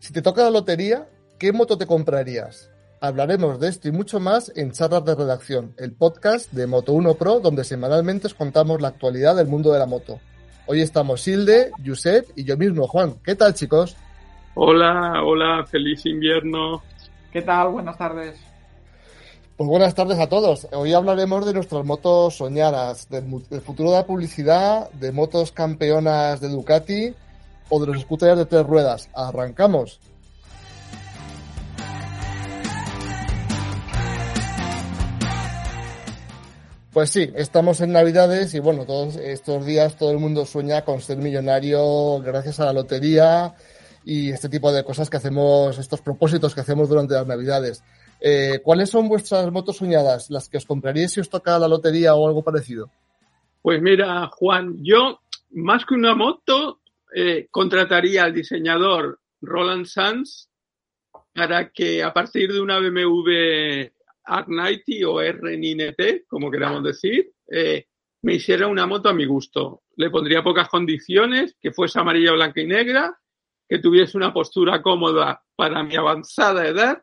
Si 0.00 0.12
te 0.12 0.22
toca 0.22 0.44
la 0.44 0.50
lotería, 0.50 1.08
¿qué 1.38 1.52
moto 1.52 1.76
te 1.76 1.86
comprarías? 1.86 2.70
Hablaremos 3.00 3.58
de 3.58 3.68
esto 3.68 3.88
y 3.88 3.92
mucho 3.92 4.20
más 4.20 4.52
en 4.54 4.70
Charlas 4.70 5.04
de 5.04 5.16
Redacción, 5.16 5.74
el 5.76 5.92
podcast 5.92 6.52
de 6.52 6.68
Moto 6.68 6.92
1 6.92 7.14
Pro, 7.14 7.40
donde 7.40 7.64
semanalmente 7.64 8.28
os 8.28 8.34
contamos 8.34 8.80
la 8.80 8.88
actualidad 8.88 9.34
del 9.34 9.48
mundo 9.48 9.72
de 9.72 9.80
la 9.80 9.86
moto. 9.86 10.20
Hoy 10.66 10.82
estamos 10.82 11.26
Hilde, 11.26 11.72
Josep 11.84 12.26
y 12.36 12.44
yo 12.44 12.56
mismo, 12.56 12.86
Juan. 12.86 13.14
¿Qué 13.24 13.34
tal, 13.34 13.54
chicos? 13.54 13.96
Hola, 14.54 15.20
hola, 15.24 15.66
feliz 15.66 16.06
invierno. 16.06 16.80
¿Qué 17.32 17.42
tal? 17.42 17.70
Buenas 17.70 17.98
tardes. 17.98 18.38
Pues 19.56 19.68
buenas 19.68 19.96
tardes 19.96 20.20
a 20.20 20.28
todos. 20.28 20.68
Hoy 20.72 20.92
hablaremos 20.92 21.44
de 21.44 21.54
nuestras 21.54 21.84
motos 21.84 22.36
soñadas, 22.36 23.08
del, 23.08 23.24
futuro 23.62 23.90
de 23.90 23.96
la 23.96 24.06
publicidad, 24.06 24.90
de 24.92 25.10
motos 25.10 25.50
campeonas 25.50 26.40
de 26.40 26.48
Ducati 26.48 27.14
o 27.68 27.80
de 27.80 27.86
los 27.86 28.02
scooters 28.02 28.38
de 28.38 28.46
tres 28.46 28.66
ruedas. 28.66 29.08
Arrancamos. 29.14 30.00
Pues 36.92 37.10
sí, 37.10 37.30
estamos 37.36 37.80
en 37.80 37.92
Navidades 37.92 38.54
y 38.54 38.60
bueno, 38.60 38.84
todos 38.84 39.16
estos 39.16 39.64
días 39.64 39.96
todo 39.96 40.10
el 40.10 40.18
mundo 40.18 40.44
sueña 40.44 40.84
con 40.84 41.00
ser 41.00 41.18
millonario 41.18 42.18
gracias 42.20 42.58
a 42.58 42.64
la 42.64 42.72
lotería 42.72 43.54
y 44.04 44.30
este 44.30 44.48
tipo 44.48 44.72
de 44.72 44.82
cosas 44.82 45.08
que 45.08 45.18
hacemos, 45.18 45.78
estos 45.78 46.00
propósitos 46.00 46.54
que 46.54 46.62
hacemos 46.62 46.88
durante 46.88 47.14
las 47.14 47.26
Navidades. 47.26 47.84
Eh, 48.20 48.60
¿Cuáles 48.64 48.90
son 48.90 49.08
vuestras 49.08 49.52
motos 49.52 49.76
soñadas? 49.76 50.28
¿Las 50.30 50.48
que 50.48 50.56
os 50.56 50.66
compraríais 50.66 51.12
si 51.12 51.20
os 51.20 51.28
toca 51.28 51.58
la 51.58 51.68
lotería 51.68 52.14
o 52.14 52.26
algo 52.26 52.42
parecido? 52.42 52.90
Pues 53.62 53.80
mira, 53.80 54.28
Juan, 54.32 54.78
yo 54.82 55.20
más 55.50 55.84
que 55.84 55.94
una 55.94 56.14
moto, 56.14 56.77
eh, 57.14 57.48
contrataría 57.50 58.24
al 58.24 58.34
diseñador 58.34 59.20
Roland 59.40 59.86
Sanz 59.86 60.48
para 61.32 61.70
que 61.70 62.02
a 62.02 62.12
partir 62.12 62.52
de 62.52 62.60
una 62.60 62.78
BMW 62.78 63.90
R90 64.26 65.04
o 65.06 65.22
R9T, 65.22 66.24
como 66.26 66.50
queramos 66.50 66.82
decir, 66.84 67.32
eh, 67.50 67.86
me 68.22 68.34
hiciera 68.34 68.66
una 68.66 68.86
moto 68.86 69.08
a 69.08 69.14
mi 69.14 69.24
gusto. 69.24 69.82
Le 69.96 70.10
pondría 70.10 70.42
pocas 70.42 70.68
condiciones, 70.68 71.56
que 71.60 71.72
fuese 71.72 71.98
amarilla, 71.98 72.32
blanca 72.32 72.60
y 72.60 72.66
negra, 72.66 73.18
que 73.68 73.78
tuviese 73.78 74.16
una 74.16 74.32
postura 74.32 74.82
cómoda 74.82 75.42
para 75.56 75.82
mi 75.82 75.96
avanzada 75.96 76.66
edad 76.66 77.02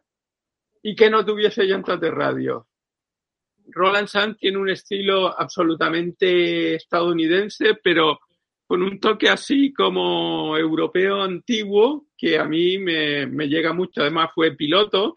y 0.81 0.95
que 0.95 1.09
no 1.09 1.26
tuviese 1.26 1.64
llantas 1.64 2.00
de 2.00 2.11
radio. 2.11 2.67
Roland 3.67 4.08
Sanz 4.08 4.38
tiene 4.38 4.58
un 4.58 4.70
estilo 4.70 5.38
absolutamente 5.39 6.76
estadounidense, 6.76 7.76
pero 7.83 8.20
con 8.67 8.81
un 8.81 8.99
toque 8.99 9.30
así 9.30 9.71
como 9.73 10.58
europeo 10.58 11.21
antiguo 11.21 12.08
que 12.17 12.39
a 12.39 12.45
mí 12.45 12.77
me, 12.80 13.27
llega 13.47 13.73
mucho. 13.73 14.02
Además 14.02 14.31
fue 14.33 14.55
piloto, 14.55 15.13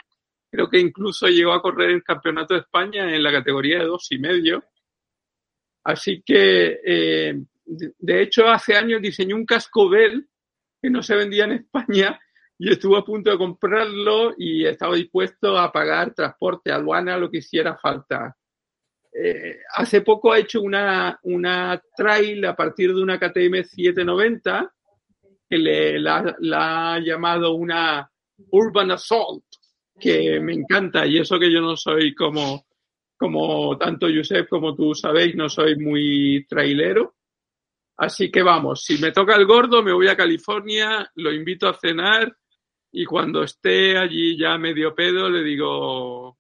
creo 0.51 0.69
que 0.69 0.79
incluso 0.79 1.27
llegó 1.29 1.53
a 1.53 1.63
correr 1.63 1.91
el 1.91 2.05
Campeonato 2.05 2.55
de 2.55 2.61
España 2.61 3.15
en 3.15 3.23
la 3.23 3.33
categoría 3.33 3.79
de 3.79 3.87
dos 3.87 4.07
y 4.11 4.19
medio. 4.19 4.65
Así 5.85 6.23
que, 6.25 6.81
eh, 6.85 7.41
de, 7.65 8.23
hecho, 8.23 8.49
hace 8.49 8.77
años 8.77 9.01
diseñó 9.01 9.37
un 9.37 9.47
casco 9.47 9.89
Bell 9.89 10.29
que 10.83 10.91
no 10.91 11.03
se 11.03 11.17
vendía 11.17 11.45
en 11.45 11.53
España 11.53 12.21
y 12.59 12.71
estuvo 12.71 12.97
a 12.97 13.05
punto 13.05 13.31
de 13.31 13.39
comprarlo 13.39 14.35
y 14.37 14.67
estaba 14.67 14.97
dispuesto 14.97 15.59
a 15.59 15.73
pagar 15.73 16.13
transporte, 16.13 16.73
aduana, 16.73 17.17
lo 17.17 17.31
que 17.31 17.39
hiciera 17.39 17.79
falta. 17.79 18.37
Eh, 19.13 19.59
hace 19.75 20.03
poco 20.03 20.33
ha 20.33 20.39
hecho 20.39 20.61
una, 20.61 21.19
una 21.23 21.81
trail 21.97 22.45
a 22.45 22.55
partir 22.55 22.95
de 22.95 23.03
una 23.03 23.19
KTM 23.19 23.65
790 23.65 24.73
que 25.49 25.59
le, 25.59 25.99
la, 25.99 26.37
ha 26.55 26.99
llamado 27.01 27.55
una 27.55 28.11
Urban 28.51 28.91
Assault, 28.91 29.45
que 29.99 30.39
me 30.41 30.53
encanta 30.53 31.07
y 31.07 31.19
eso 31.19 31.39
que 31.39 31.51
yo 31.51 31.61
no 31.61 31.77
soy 31.77 32.15
como, 32.15 32.67
como 33.17 33.77
tanto 33.79 34.07
Josep 34.15 34.49
como 34.49 34.75
tú 34.75 34.95
sabéis, 34.95 35.35
no 35.35 35.49
soy 35.49 35.77
muy 35.77 36.47
trailero. 36.49 37.15
Así 37.97 38.31
que 38.31 38.43
vamos, 38.43 38.85
si 38.85 38.99
me 38.99 39.11
toca 39.11 39.35
el 39.35 39.47
gordo, 39.47 39.83
me 39.83 39.93
voy 39.93 40.07
a 40.07 40.17
California, 40.17 41.11
lo 41.17 41.33
invito 41.33 41.67
a 41.67 41.75
cenar 41.75 42.37
y 42.93 43.05
cuando 43.05 43.43
esté 43.43 43.99
allí 43.99 44.39
ya 44.39 44.57
medio 44.57 44.95
pedo 44.95 45.29
le 45.29 45.43
digo, 45.43 46.39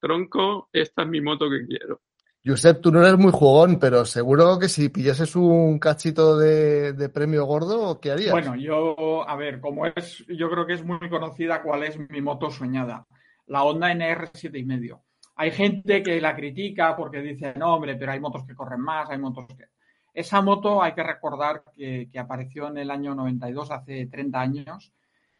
tronco, 0.00 0.68
esta 0.72 1.02
es 1.02 1.08
mi 1.08 1.20
moto 1.20 1.48
que 1.48 1.66
quiero. 1.66 2.00
Josep, 2.48 2.80
tú 2.80 2.90
no 2.90 3.00
eres 3.00 3.18
muy 3.18 3.30
jugón, 3.30 3.78
pero 3.78 4.06
seguro 4.06 4.58
que 4.58 4.70
si 4.70 4.88
pillases 4.88 5.36
un 5.36 5.78
cachito 5.78 6.38
de, 6.38 7.10
premio 7.10 7.44
gordo, 7.44 8.00
¿qué 8.00 8.10
harías? 8.10 8.32
Bueno, 8.32 8.56
yo, 8.56 9.28
a 9.28 9.36
ver, 9.36 9.60
como 9.60 9.84
es, 9.84 10.24
yo 10.28 10.48
creo 10.48 10.66
que 10.66 10.72
es 10.72 10.82
muy 10.82 11.10
conocida 11.10 11.62
cuál 11.62 11.82
es 11.82 11.98
mi 12.08 12.22
moto 12.22 12.50
soñada, 12.50 13.06
la 13.48 13.64
Honda 13.64 13.92
NR 13.92 14.30
7,5. 14.32 14.98
Hay 15.36 15.50
gente 15.50 16.02
que 16.02 16.20
la 16.22 16.34
critica 16.34 16.96
porque 16.96 17.20
dice, 17.20 17.52
no, 17.56 17.74
hombre, 17.74 17.96
pero 17.96 18.12
hay 18.12 18.20
motos 18.20 18.44
que 18.44 18.54
corren 18.54 18.80
más, 18.80 19.10
hay 19.10 19.18
motos 19.18 19.46
que... 19.46 19.66
Esa 20.14 20.40
moto 20.40 20.82
hay 20.82 20.94
que 20.94 21.02
recordar 21.02 21.62
que, 21.76 22.08
apareció 22.18 22.68
en 22.68 22.78
el 22.78 22.90
año 22.90 23.14
92, 23.14 23.70
hace 23.70 24.06
30 24.06 24.40
años, 24.40 24.92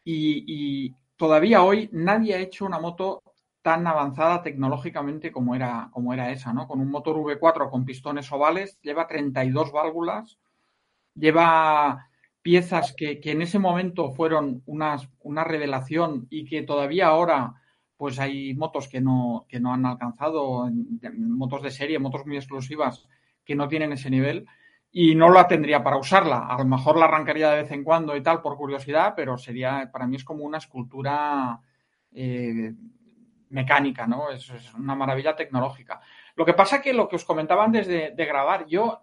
y, 0.04 0.94
todavía 1.16 1.64
hoy 1.64 1.88
nadie 1.91 2.34
ha 2.34 2.38
hecho 2.38 2.64
una 2.64 2.78
moto 2.78 3.22
tan 3.62 3.86
avanzada 3.86 4.42
tecnológicamente 4.42 5.32
como 5.32 5.54
era, 5.54 5.88
como 5.92 6.12
era 6.14 6.30
esa, 6.30 6.52
¿no? 6.52 6.66
Con 6.66 6.80
un 6.80 6.91
motor 6.91 7.16
V4 7.16 7.70
con 7.70 7.84
pistones 7.84 8.30
ovales, 8.32 8.78
lleva 8.82 9.06
32 9.06 9.72
válvulas, 9.72 10.38
lleva 11.14 12.08
piezas 12.42 12.94
que, 12.94 13.20
en 13.22 13.42
ese 13.42 13.58
momento 13.58 14.10
fueron 14.12 14.62
unas, 14.66 15.08
una 15.20 15.44
revelación 15.44 16.26
y 16.30 16.44
que 16.44 16.62
todavía 16.62 17.08
ahora 17.08 17.54
pues 17.97 18.20
hay 18.20 18.54
motos 18.54 18.86
que 18.88 19.00
no, 19.00 19.44
que 19.48 19.58
no 19.58 19.74
han 19.74 19.84
alcanzado, 19.84 20.70
motos 21.18 21.62
de 21.62 21.72
serie, 21.72 21.98
motos 21.98 22.24
muy 22.26 22.36
exclusivas 22.36 23.08
que 23.44 23.56
no 23.56 23.66
tienen 23.66 23.92
ese 23.92 24.08
nivel 24.08 24.47
y 24.92 25.16
no 25.16 25.30
la 25.30 25.48
tendría 25.48 25.82
para 25.82 25.97
usarla. 25.97 26.47
A 26.47 26.56
lo 26.58 26.64
mejor 26.64 26.97
la 26.97 27.06
arrancaría 27.06 27.50
de 27.50 27.62
vez 27.62 27.72
en 27.72 27.82
cuando 27.82 28.16
y 28.16 28.22
tal 28.22 28.41
por 28.41 28.56
curiosidad, 28.56 29.14
pero 29.16 29.36
sería, 29.36 29.91
para 29.92 30.06
mí 30.06 30.16
es 30.16 30.24
como 30.24 30.44
una 30.44 30.58
escultura 30.58 31.60
eh, 32.12 32.72
mecánica, 33.50 34.06
¿no? 34.06 34.31
Es, 34.31 34.50
una 34.75 34.94
maravilla 34.94 35.36
tecnológica. 35.36 36.00
Lo 36.34 36.44
que 36.44 36.54
pasa 36.54 36.81
que 36.81 36.92
lo 36.92 37.09
que 37.09 37.16
os 37.16 37.25
comentaba 37.25 37.64
antes 37.64 37.86
de, 37.86 38.12
grabar, 38.16 38.66
yo 38.66 39.03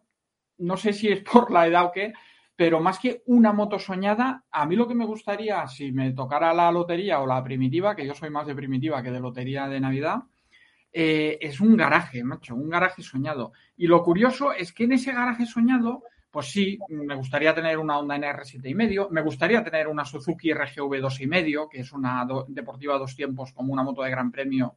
no 0.59 0.77
sé 0.77 0.93
si 0.93 1.09
es 1.09 1.21
por 1.31 1.51
la 1.51 1.67
edad 1.67 1.85
o 1.85 1.91
qué, 1.91 2.13
pero 2.55 2.79
más 2.79 2.99
que 2.99 3.23
una 3.25 3.51
moto 3.51 3.77
soñada, 3.79 4.45
a 4.49 4.65
mí 4.65 4.75
lo 4.75 4.87
que 4.87 4.95
me 4.95 5.05
gustaría, 5.05 5.67
si 5.67 5.91
me 5.91 6.11
tocara 6.11 6.53
la 6.53 6.71
lotería 6.71 7.19
o 7.19 7.27
la 7.27 7.43
primitiva, 7.43 7.95
que 7.95 8.05
yo 8.05 8.13
soy 8.13 8.29
más 8.29 8.47
de 8.47 8.55
primitiva 8.55 9.03
que 9.03 9.11
de 9.11 9.19
lotería 9.19 9.67
de 9.67 9.79
Navidad, 9.81 10.23
eh, 10.93 11.37
es 11.41 11.59
un 11.59 11.75
garaje, 11.75 12.23
macho, 12.23 12.55
un 12.55 12.69
garaje 12.69 13.03
soñado. 13.03 13.51
Y 13.75 13.87
lo 13.87 14.01
curioso 14.01 14.53
es 14.53 14.71
que 14.71 14.85
en 14.85 14.93
ese 14.93 15.11
garaje 15.11 15.45
soñado, 15.45 16.03
pues 16.35 16.47
sí, 16.47 16.77
me 16.89 17.15
gustaría 17.15 17.55
tener 17.55 17.77
una 17.77 17.97
Honda 17.97 18.17
NR 18.17 18.43
medio, 18.75 19.07
me 19.09 19.21
gustaría 19.21 19.63
tener 19.63 19.87
una 19.87 20.03
Suzuki 20.03 20.51
RGV 20.51 20.99
2,5, 20.99 21.69
que 21.69 21.79
es 21.79 21.93
una 21.93 22.27
deportiva 22.49 22.97
dos 22.97 23.15
tiempos 23.15 23.53
como 23.53 23.71
una 23.71 23.83
moto 23.83 24.01
de 24.01 24.09
gran 24.09 24.33
premio 24.33 24.75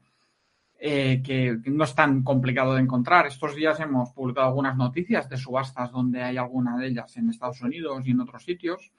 eh, 0.78 1.20
que 1.20 1.58
no 1.64 1.82
es 1.82 1.96
tan 1.96 2.22
complicado 2.22 2.74
de 2.74 2.82
encontrar. 2.82 3.26
Estos 3.26 3.56
días 3.56 3.80
hemos 3.80 4.12
publicado 4.12 4.46
algunas 4.46 4.76
noticias 4.76 5.28
de 5.28 5.36
subastas 5.36 5.90
donde 5.90 6.22
hay 6.22 6.36
alguna 6.36 6.78
de 6.78 6.86
ellas 6.86 7.16
en 7.16 7.28
Estados 7.28 7.60
Unidos 7.60 8.06
y 8.06 8.12
en 8.12 8.20
otros 8.20 8.44
sitios. 8.44 8.92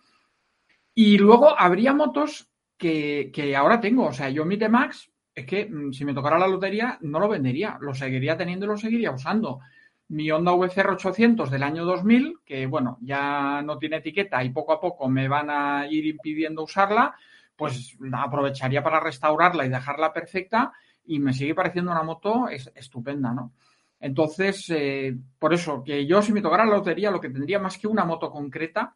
Y 0.93 1.17
luego 1.17 1.57
habría 1.57 1.93
motos 1.93 2.49
que, 2.77 3.31
que 3.33 3.55
ahora 3.55 3.79
tengo. 3.79 4.07
O 4.07 4.11
sea, 4.11 4.29
yo 4.29 4.43
mi 4.43 4.57
T-Max 4.57 5.09
es 5.33 5.45
que 5.45 5.65
mm, 5.65 5.93
si 5.93 6.03
me 6.03 6.13
tocara 6.13 6.37
la 6.37 6.49
lotería 6.49 6.97
no 7.03 7.21
lo 7.21 7.29
vendería, 7.29 7.77
lo 7.79 7.93
seguiría 7.93 8.35
teniendo 8.35 8.65
y 8.65 8.67
lo 8.67 8.75
seguiría 8.77 9.11
usando. 9.11 9.61
Mi 10.09 10.29
Honda 10.31 10.53
VCR 10.53 10.91
800 10.91 11.51
del 11.51 11.63
año 11.63 11.85
2000, 11.85 12.39
que 12.45 12.65
bueno, 12.65 12.97
ya 13.01 13.61
no 13.61 13.77
tiene 13.77 13.97
etiqueta 13.97 14.43
y 14.43 14.49
poco 14.49 14.73
a 14.73 14.81
poco 14.81 15.07
me 15.07 15.27
van 15.27 15.49
a 15.49 15.87
ir 15.87 16.05
impidiendo 16.05 16.63
usarla, 16.63 17.15
pues 17.55 17.97
aprovecharía 18.11 18.83
para 18.83 18.99
restaurarla 18.99 19.65
y 19.65 19.69
dejarla 19.69 20.11
perfecta 20.11 20.73
y 21.05 21.19
me 21.19 21.33
sigue 21.33 21.55
pareciendo 21.55 21.91
una 21.91 22.03
moto 22.03 22.47
estupenda, 22.49 23.33
¿no? 23.33 23.53
Entonces, 23.99 24.65
eh, 24.69 25.15
por 25.37 25.53
eso, 25.53 25.83
que 25.83 26.05
yo 26.05 26.21
si 26.21 26.31
me 26.31 26.41
tocara 26.41 26.65
la 26.65 26.77
lotería, 26.77 27.11
lo 27.11 27.19
que 27.19 27.29
tendría 27.29 27.59
más 27.59 27.77
que 27.77 27.87
una 27.87 28.05
moto 28.05 28.31
concreta, 28.31 28.95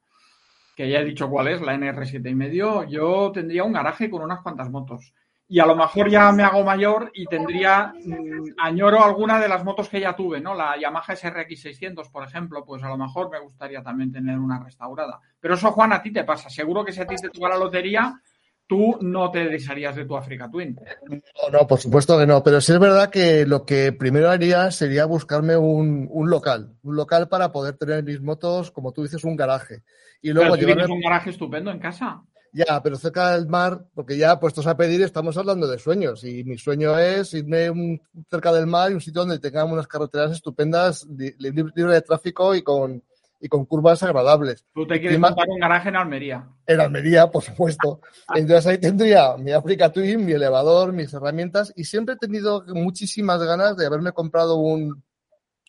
que 0.75 0.89
ya 0.89 0.99
he 0.99 1.05
dicho 1.05 1.29
cuál 1.29 1.49
es, 1.49 1.61
la 1.61 1.75
NR7 1.75 2.29
y 2.29 2.35
medio, 2.35 2.83
yo 2.83 3.31
tendría 3.31 3.63
un 3.63 3.73
garaje 3.73 4.09
con 4.09 4.21
unas 4.21 4.41
cuantas 4.41 4.69
motos 4.69 5.13
y 5.53 5.59
a 5.59 5.67
lo 5.67 5.75
mejor 5.75 6.09
ya 6.09 6.31
me 6.31 6.41
hago 6.41 6.63
mayor 6.63 7.11
y 7.13 7.27
tendría, 7.27 7.93
mm, 8.03 8.55
añoro 8.57 9.03
alguna 9.03 9.39
de 9.39 9.47
las 9.47 9.63
motos 9.63 9.87
que 9.87 9.99
ya 9.99 10.15
tuve, 10.15 10.41
¿no? 10.41 10.55
La 10.55 10.79
Yamaha 10.81 11.15
SRX 11.15 11.61
600, 11.61 12.09
por 12.09 12.23
ejemplo, 12.23 12.65
pues 12.65 12.81
a 12.81 12.89
lo 12.89 12.97
mejor 12.97 13.29
me 13.29 13.39
gustaría 13.39 13.83
también 13.83 14.11
tener 14.11 14.39
una 14.39 14.63
restaurada. 14.63 15.19
Pero 15.39 15.53
eso, 15.53 15.71
Juan, 15.71 15.93
a 15.93 16.01
ti 16.01 16.11
te 16.11 16.23
pasa. 16.23 16.49
Seguro 16.49 16.83
que 16.83 16.91
si 16.91 17.01
a 17.01 17.05
ti 17.05 17.13
te 17.21 17.29
toca 17.29 17.49
la 17.49 17.59
lotería, 17.59 18.19
tú 18.65 18.97
no 19.01 19.29
te 19.29 19.47
desharías 19.47 19.95
de 19.95 20.05
tu 20.05 20.17
Africa 20.17 20.49
Twin. 20.49 20.75
No, 21.07 21.59
no, 21.59 21.67
por 21.67 21.79
supuesto 21.79 22.17
que 22.17 22.25
no, 22.25 22.41
pero 22.41 22.59
sí 22.59 22.73
es 22.73 22.79
verdad 22.79 23.11
que 23.11 23.45
lo 23.45 23.63
que 23.63 23.91
primero 23.93 24.31
haría 24.31 24.71
sería 24.71 25.05
buscarme 25.05 25.55
un, 25.55 26.09
local, 26.31 26.73
un 26.81 26.95
local 26.95 27.29
para 27.29 27.51
poder 27.51 27.77
tener 27.77 28.03
mis 28.03 28.19
motos, 28.19 28.71
como 28.71 28.91
tú 28.91 29.03
dices, 29.03 29.23
un 29.23 29.35
garaje. 29.35 29.83
Y 30.19 30.31
luego 30.31 30.53
pero 30.53 30.61
tú 30.61 30.65
tienes 30.65 30.89
un 30.89 30.99
garaje 30.99 31.29
estupendo 31.29 31.69
en 31.69 31.77
casa. 31.77 32.23
Ya, 32.53 32.81
pero 32.83 32.97
cerca 32.97 33.31
del 33.31 33.47
mar, 33.47 33.83
porque 33.95 34.15
ya 34.15 34.39
puestos 34.39 34.67
a 34.67 34.77
pedir 34.77 35.01
estamos 35.01 35.35
hablando 35.37 35.67
de 35.67 35.79
sueños 35.79 36.23
y 36.23 36.43
mi 36.43 36.59
sueño 36.59 36.97
es 36.99 37.33
irme 37.33 37.99
cerca 38.29 38.53
del 38.53 38.67
mar 38.67 38.91
y 38.91 38.93
un 38.93 39.01
sitio 39.01 39.21
donde 39.21 39.39
tengamos 39.39 39.73
unas 39.73 39.87
carreteras 39.87 40.31
estupendas, 40.31 41.07
libre 41.07 41.93
de 41.93 42.01
tráfico 42.03 42.53
y 42.53 42.61
con, 42.61 43.01
y 43.41 43.47
con 43.47 43.65
curvas 43.65 44.03
agradables. 44.03 44.65
Tú 44.71 44.85
te 44.85 44.99
quieres 44.99 45.17
montar 45.17 45.49
un 45.49 45.59
garaje 45.59 45.89
en 45.89 45.95
Almería. 45.95 46.47
En 46.67 46.79
Almería, 46.79 47.25
por 47.31 47.41
supuesto. 47.41 48.01
Entonces 48.35 48.67
ahí 48.67 48.77
tendría 48.77 49.35
mi 49.35 49.51
Africa 49.51 49.91
Twin, 49.91 50.23
mi 50.23 50.33
elevador, 50.33 50.93
mis 50.93 51.11
herramientas 51.11 51.73
y 51.75 51.85
siempre 51.85 52.13
he 52.13 52.17
tenido 52.19 52.63
muchísimas 52.67 53.41
ganas 53.41 53.77
de 53.77 53.87
haberme 53.87 54.11
comprado 54.11 54.57
un, 54.57 55.03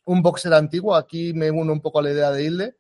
un 0.05 0.23
boxer 0.23 0.53
antiguo. 0.53 0.95
Aquí 0.95 1.33
me 1.33 1.51
uno 1.51 1.73
un 1.73 1.81
poco 1.81 2.01
a 2.01 2.03
la 2.03 2.11
idea 2.11 2.31
de 2.31 2.45
irle 2.45 2.77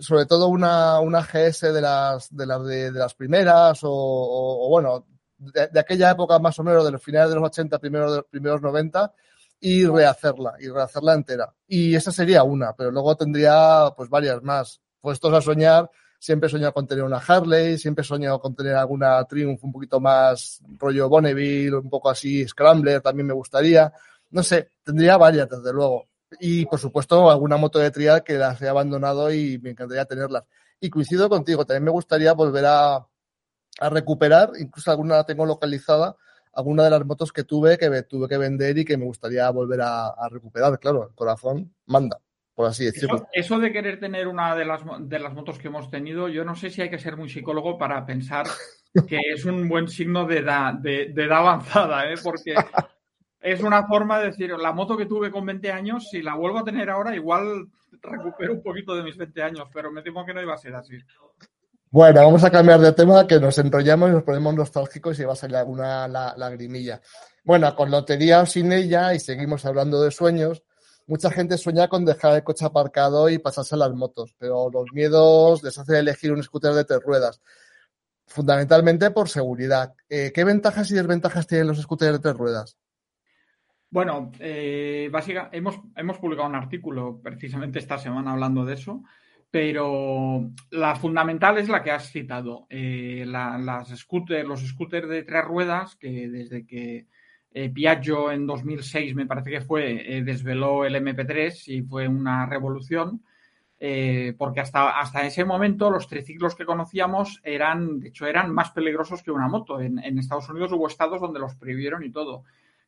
sobre 0.00 0.26
todo 0.26 0.48
una, 0.48 1.00
una 1.00 1.22
GS 1.22 1.72
de 1.72 1.80
las, 1.80 2.34
de 2.34 2.46
las, 2.46 2.64
de, 2.64 2.90
las 2.92 3.14
primeras 3.14 3.80
o, 3.82 4.66
bueno, 4.68 5.06
de, 5.38 5.78
aquella 5.78 6.10
época 6.10 6.38
más 6.38 6.58
o 6.58 6.64
menos, 6.64 6.84
de 6.84 6.92
los 6.92 7.02
finales 7.02 7.30
de 7.30 7.36
los 7.36 7.44
80, 7.44 7.78
primeros, 7.78 8.10
de 8.10 8.16
los 8.18 8.26
primeros 8.26 8.62
90, 8.62 9.12
y 9.60 9.86
rehacerla, 9.86 10.54
y 10.58 10.68
rehacerla 10.68 11.14
entera. 11.14 11.54
Y 11.66 11.94
esa 11.94 12.12
sería 12.12 12.42
una, 12.42 12.74
pero 12.74 12.90
luego 12.90 13.16
tendría 13.16 13.90
pues 13.96 14.08
varias 14.08 14.42
más. 14.42 14.80
Puestos 15.00 15.32
a 15.32 15.40
soñar, 15.40 15.90
siempre 16.18 16.48
he 16.48 16.50
soñado 16.50 16.72
con 16.72 16.86
tener 16.86 17.04
una 17.04 17.18
Harley, 17.18 17.78
siempre 17.78 18.02
he 18.02 18.04
soñado 18.04 18.40
con 18.40 18.54
tener 18.54 18.74
alguna 18.74 19.24
Triumph 19.24 19.62
un 19.62 19.72
poquito 19.72 20.00
más 20.00 20.60
rollo 20.78 21.08
Bonneville, 21.08 21.76
un 21.76 21.88
poco 21.88 22.10
así 22.10 22.46
Scrambler, 22.46 23.00
también 23.00 23.26
me 23.26 23.34
gustaría. 23.34 23.92
No 24.30 24.42
sé, 24.42 24.70
tendría 24.82 25.16
varias, 25.16 25.48
desde 25.48 25.72
luego. 25.72 26.08
Y 26.40 26.66
por 26.66 26.78
supuesto, 26.78 27.30
alguna 27.30 27.56
moto 27.56 27.78
de 27.78 27.90
trial 27.90 28.24
que 28.24 28.34
las 28.34 28.60
he 28.60 28.68
abandonado 28.68 29.32
y 29.32 29.58
me 29.58 29.70
encantaría 29.70 30.04
tenerlas. 30.04 30.44
Y 30.80 30.90
coincido 30.90 31.28
contigo, 31.28 31.64
también 31.64 31.84
me 31.84 31.90
gustaría 31.90 32.32
volver 32.32 32.66
a, 32.66 32.96
a 32.96 33.90
recuperar, 33.90 34.50
incluso 34.58 34.90
alguna 34.90 35.16
la 35.16 35.26
tengo 35.26 35.46
localizada, 35.46 36.16
alguna 36.54 36.84
de 36.84 36.90
las 36.90 37.04
motos 37.04 37.32
que 37.32 37.44
tuve, 37.44 37.76
que 37.78 38.02
tuve 38.02 38.28
que 38.28 38.38
vender 38.38 38.78
y 38.78 38.84
que 38.84 38.96
me 38.96 39.04
gustaría 39.04 39.48
volver 39.50 39.80
a, 39.82 40.14
recuperar. 40.30 40.78
Claro, 40.78 41.08
el 41.08 41.14
corazón 41.14 41.74
manda, 41.86 42.18
por 42.54 42.66
así 42.66 42.86
decirlo. 42.86 43.28
Eso, 43.32 43.58
de 43.58 43.72
querer 43.72 44.00
tener 44.00 44.26
una 44.26 44.56
de 44.56 44.64
las, 44.64 44.82
de 45.00 45.18
las 45.18 45.34
motos 45.34 45.58
que 45.58 45.68
hemos 45.68 45.90
tenido, 45.90 46.28
yo 46.28 46.44
no 46.44 46.54
sé 46.54 46.70
si 46.70 46.82
hay 46.82 46.90
que 46.90 46.98
ser 46.98 47.16
muy 47.16 47.28
psicólogo 47.28 47.76
para 47.76 48.04
pensar 48.06 48.46
que 49.06 49.18
es 49.34 49.44
un 49.44 49.68
buen 49.68 49.88
signo 49.88 50.26
de 50.26 50.38
edad, 50.38 50.72
de, 50.74 51.12
de 51.12 51.24
edad 51.24 51.38
avanzada, 51.38 52.10
¿eh? 52.10 52.16
porque 52.22 52.54
es 53.46 53.62
una 53.62 53.86
forma 53.86 54.18
de 54.18 54.26
decir, 54.26 54.50
la 54.58 54.72
moto 54.72 54.96
que 54.96 55.06
tuve 55.06 55.30
con 55.30 55.46
20 55.46 55.70
años, 55.70 56.08
si 56.10 56.20
la 56.20 56.34
vuelvo 56.34 56.58
a 56.58 56.64
tener 56.64 56.90
ahora, 56.90 57.14
igual 57.14 57.68
recupero 58.02 58.54
un 58.54 58.62
poquito 58.62 58.96
de 58.96 59.04
mis 59.04 59.16
20 59.16 59.40
años, 59.40 59.68
pero 59.72 59.92
me 59.92 60.02
temo 60.02 60.26
que 60.26 60.34
no 60.34 60.42
iba 60.42 60.52
a 60.52 60.58
ser 60.58 60.74
así. 60.74 60.98
Bueno, 61.88 62.24
vamos 62.24 62.42
a 62.42 62.50
cambiar 62.50 62.80
de 62.80 62.92
tema, 62.92 63.24
que 63.24 63.38
nos 63.38 63.56
enrollamos 63.58 64.10
y 64.10 64.14
nos 64.14 64.24
ponemos 64.24 64.52
nostálgicos 64.52 65.20
y 65.20 65.24
va 65.24 65.34
a 65.34 65.36
salir 65.36 65.58
alguna 65.58 66.08
lagrimilla. 66.08 67.00
Bueno, 67.44 67.72
con 67.76 67.88
lotería 67.88 68.40
o 68.40 68.46
sin 68.46 68.72
ella, 68.72 69.14
y 69.14 69.20
seguimos 69.20 69.64
hablando 69.64 70.02
de 70.02 70.10
sueños, 70.10 70.64
mucha 71.06 71.30
gente 71.30 71.56
sueña 71.56 71.86
con 71.86 72.04
dejar 72.04 72.34
el 72.34 72.42
coche 72.42 72.64
aparcado 72.64 73.28
y 73.30 73.38
pasarse 73.38 73.76
a 73.76 73.78
las 73.78 73.92
motos, 73.92 74.34
pero 74.38 74.70
los 74.72 74.86
miedos 74.92 75.62
les 75.62 75.78
hacen 75.78 75.94
elegir 75.94 76.32
un 76.32 76.42
scooter 76.42 76.72
de 76.72 76.84
tres 76.84 77.00
ruedas, 77.00 77.40
fundamentalmente 78.26 79.12
por 79.12 79.28
seguridad. 79.28 79.94
Eh, 80.08 80.32
¿Qué 80.34 80.42
ventajas 80.42 80.90
y 80.90 80.94
desventajas 80.94 81.46
tienen 81.46 81.68
los 81.68 81.80
scooters 81.80 82.14
de 82.14 82.18
tres 82.18 82.36
ruedas? 82.36 82.76
Bueno, 83.96 84.30
eh, 84.40 85.08
básicamente 85.10 85.56
hemos, 85.56 85.80
hemos 85.96 86.18
publicado 86.18 86.46
un 86.46 86.54
artículo 86.54 87.18
precisamente 87.22 87.78
esta 87.78 87.96
semana 87.96 88.32
hablando 88.32 88.62
de 88.66 88.74
eso, 88.74 89.02
pero 89.50 90.50
la 90.70 90.96
fundamental 90.96 91.56
es 91.56 91.70
la 91.70 91.82
que 91.82 91.92
has 91.92 92.10
citado. 92.10 92.66
Eh, 92.68 93.24
las 93.26 93.88
scooter, 93.96 94.44
los 94.46 94.60
scooters 94.60 95.08
de 95.08 95.22
tres 95.22 95.42
ruedas, 95.46 95.96
que 95.96 96.28
desde 96.28 96.66
que 96.66 97.06
eh, 97.50 97.70
Piaggio 97.70 98.30
en 98.30 98.46
2006, 98.46 99.14
me 99.14 99.24
parece 99.24 99.48
que 99.48 99.60
fue, 99.62 100.20
desveló 100.22 100.84
el 100.84 100.96
MP3 100.96 101.68
y 101.68 101.80
fue 101.80 102.06
una 102.06 102.44
revolución. 102.44 103.22
porque 104.36 104.60
hasta, 104.60 105.00
hasta 105.00 105.26
ese 105.26 105.46
momento 105.46 105.90
los 105.90 106.06
triciclos 106.06 106.54
que 106.54 106.66
conocíamos 106.66 107.40
eran, 107.42 108.00
de 108.00 108.08
hecho, 108.08 108.26
eran 108.26 108.52
más 108.52 108.72
peligrosos 108.72 109.22
que 109.22 109.30
una 109.30 109.48
moto. 109.48 109.80
En 109.80 110.18
Estados 110.18 110.50
Unidos 110.50 110.72
hubo 110.72 110.86
estados 110.86 111.18
donde 111.18 111.40
los 111.40 111.54
prohibieron 111.54 112.04
y 112.04 112.10
todo 112.10 112.44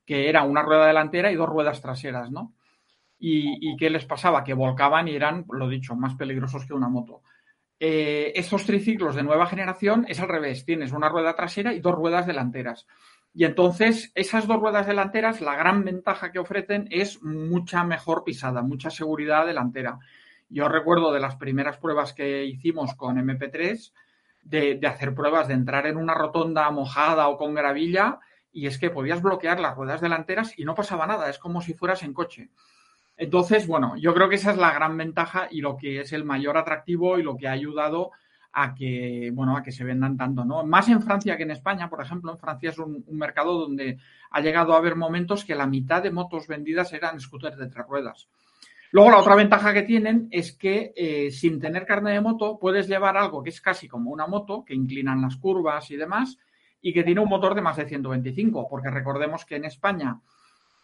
que 0.09 0.31
era 0.31 0.43
una 0.43 0.63
rueda 0.63 0.87
delantera 0.87 1.31
y 1.31 1.35
dos 1.35 1.51
ruedas 1.51 1.83
traseras, 1.83 2.31
¿no? 2.31 2.55
Y, 3.19 3.77
qué 3.77 3.91
les 3.91 4.07
pasaba? 4.07 4.43
Que 4.43 4.55
volcaban 4.55 5.07
y 5.07 5.15
eran, 5.15 5.45
lo 5.51 5.69
dicho, 5.69 5.95
más 5.97 6.15
peligrosos 6.15 6.65
que 6.65 6.73
una 6.73 6.89
moto. 6.89 7.21
Eh, 7.79 8.33
estos 8.35 8.65
triciclos 8.65 9.15
de 9.17 9.23
nueva 9.23 9.45
generación 9.45 10.07
es 10.09 10.19
al 10.19 10.31
revés, 10.31 10.65
tienes 10.65 10.93
una 10.93 11.11
rueda 11.11 11.35
trasera 11.35 11.75
y 11.75 11.81
dos 11.81 11.95
ruedas 11.95 12.27
delanteras. 12.27 12.87
Y 13.35 13.45
entonces, 13.45 14.11
esas 14.15 14.47
dos 14.47 14.59
ruedas 14.59 14.87
delanteras, 14.87 15.43
la 15.43 15.57
gran 15.57 15.85
ventaja 15.85 16.33
que 16.33 16.39
ofrecen 16.39 16.89
es 16.91 17.23
mucha 17.23 17.85
mejor 17.85 18.25
pisada, 18.25 18.63
mucha 18.63 18.89
seguridad 18.89 19.45
delantera. 19.45 19.99
Yo 20.49 20.71
recuerdo 20.71 21.13
de 21.13 21.21
las 21.21 21.37
primeras 21.37 21.77
pruebas 21.77 22.15
que 22.15 22.47
hicimos 22.47 22.95
con 22.95 23.19
MP3, 23.19 23.93
de, 24.43 24.77
de 24.77 24.87
hacer 24.87 25.15
pruebas 25.15 25.49
de 25.49 25.55
entrar 25.55 25.87
en 25.87 25.99
una 25.99 26.15
rotonda 26.15 26.71
mojada 26.71 27.29
o 27.29 27.37
con 27.37 27.53
gravilla 27.55 28.21
y 28.53 28.67
es 28.67 28.79
que 28.79 28.91
podías 28.91 29.23
bloquear 29.23 29.61
las 29.61 29.77
ruedas 29.77 30.01
delanteras 30.01 30.59
y 30.59 30.65
no 30.65 30.75
pasaba 30.75 31.07
nada, 31.07 31.29
es 31.31 31.39
como 31.39 31.61
si 31.61 31.75
fueras 31.75 32.03
en 32.03 32.15
coche. 32.15 32.51
Entonces, 33.17 33.67
bueno, 33.67 33.97
yo 33.97 34.15
creo 34.15 34.29
que 34.29 34.37
esa 34.37 34.53
es 34.53 34.57
la 34.57 34.73
gran 34.73 34.97
ventaja 34.97 35.49
y 35.51 35.61
lo 35.61 35.77
que 35.77 36.01
es 36.01 36.13
el 36.13 36.25
mayor 36.25 36.57
atractivo 36.57 37.19
y 37.19 37.23
lo 37.23 37.37
que 37.37 37.49
ha 37.49 37.53
ayudado 37.53 38.13
a 38.53 38.75
que, 38.75 39.31
bueno, 39.35 39.57
a 39.57 39.63
que 39.63 39.73
se 39.73 39.85
vendan 39.85 40.17
tanto, 40.17 40.45
¿no? 40.45 40.65
Más 40.65 40.89
en 40.89 41.03
Francia 41.03 41.37
que 41.37 41.43
en 41.43 41.51
España, 41.51 41.91
por 41.91 42.01
ejemplo, 42.01 42.33
en 42.33 42.39
Francia 42.39 42.71
es 42.71 42.79
un, 42.79 43.05
mercado 43.11 43.59
donde 43.59 43.99
ha 44.31 44.41
llegado 44.41 44.73
a 44.73 44.79
haber 44.79 44.97
momentos 44.97 45.45
que 45.45 45.55
la 45.55 45.67
mitad 45.67 46.03
de 46.03 46.13
motos 46.13 46.47
vendidas 46.47 46.93
eran 46.93 47.21
scooters 47.21 47.59
de 47.59 47.69
tres 47.69 47.87
ruedas. 47.87 48.29
Luego, 48.91 49.11
la 49.11 49.19
otra 49.19 49.35
ventaja 49.35 49.75
que 49.75 49.83
tienen 49.83 50.29
es 50.31 50.53
que 50.53 50.93
eh, 50.97 51.31
sin 51.31 51.61
tener 51.61 51.85
carne 51.85 52.13
de 52.13 52.21
moto 52.21 52.59
puedes 52.59 52.89
llevar 52.89 53.17
algo 53.17 53.43
que 53.43 53.51
es 53.51 53.61
casi 53.61 53.87
como 53.87 54.11
una 54.11 54.27
moto, 54.27 54.65
que 54.65 54.75
inclinan 54.75 55.21
las 55.21 55.37
curvas 55.37 55.91
y 55.91 55.97
demás, 55.97 56.39
y 56.81 56.93
que 56.93 57.05
tiene 57.05 57.21
un 57.21 57.29
motor 57.29 57.55
de 57.55 57.63
más 57.63 57.77
de 57.77 57.87
125, 57.87 58.69
porque 58.69 58.91
recordemos 58.91 59.45
que 59.45 59.57
en 59.57 59.65
España, 59.65 60.21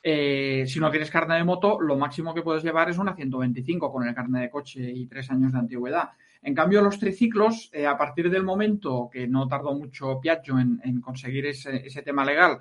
eh, 0.02 0.64
si 0.66 0.80
no 0.80 0.90
tienes 0.90 1.10
carne 1.10 1.36
de 1.36 1.44
moto, 1.44 1.80
lo 1.80 1.96
máximo 1.96 2.34
que 2.34 2.42
puedes 2.42 2.64
llevar 2.64 2.90
es 2.90 2.98
una 2.98 3.14
125 3.14 3.92
con 3.92 4.06
el 4.06 4.14
carne 4.14 4.40
de 4.40 4.50
coche 4.50 4.90
y 4.90 5.06
tres 5.06 5.30
años 5.30 5.52
de 5.52 5.58
antigüedad. 5.58 6.10
En 6.42 6.54
cambio, 6.54 6.82
los 6.82 6.98
triciclos, 6.98 7.70
eh, 7.72 7.86
a 7.86 7.96
partir 7.96 8.30
del 8.30 8.42
momento 8.42 9.08
que 9.10 9.26
no 9.26 9.48
tardó 9.48 9.74
mucho 9.74 10.20
Piaggio 10.20 10.58
en, 10.58 11.00
conseguir 11.00 11.46
ese, 11.46 12.02
tema 12.04 12.24
legal, 12.24 12.58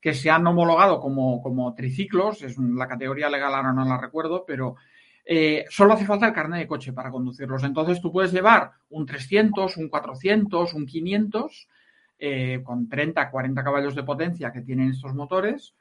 que 0.00 0.14
se 0.14 0.30
han 0.30 0.46
homologado 0.46 1.00
como, 1.00 1.42
como 1.42 1.74
triciclos, 1.74 2.42
es 2.42 2.56
la 2.58 2.86
categoría 2.86 3.28
legal 3.28 3.54
ahora 3.54 3.72
no 3.72 3.84
la 3.84 3.98
recuerdo, 3.98 4.44
pero 4.46 4.76
eh, 5.24 5.64
solo 5.70 5.94
hace 5.94 6.04
falta 6.04 6.26
el 6.26 6.34
carnet 6.34 6.60
de 6.60 6.68
coche 6.68 6.92
para 6.92 7.10
conducirlos. 7.10 7.64
Entonces 7.64 8.00
tú 8.00 8.12
puedes 8.12 8.32
llevar 8.32 8.72
un 8.90 9.06
300, 9.06 9.78
un 9.78 9.88
400, 9.88 10.74
un 10.74 10.86
500 10.86 11.68
eh, 12.18 12.62
con 12.62 12.88
30, 12.88 13.30
40 13.30 13.64
caballos 13.64 13.94
de 13.94 14.02
potencia 14.02 14.52
que 14.52 14.62
tienen 14.62 14.90
estos 14.90 15.14
motores 15.14 15.74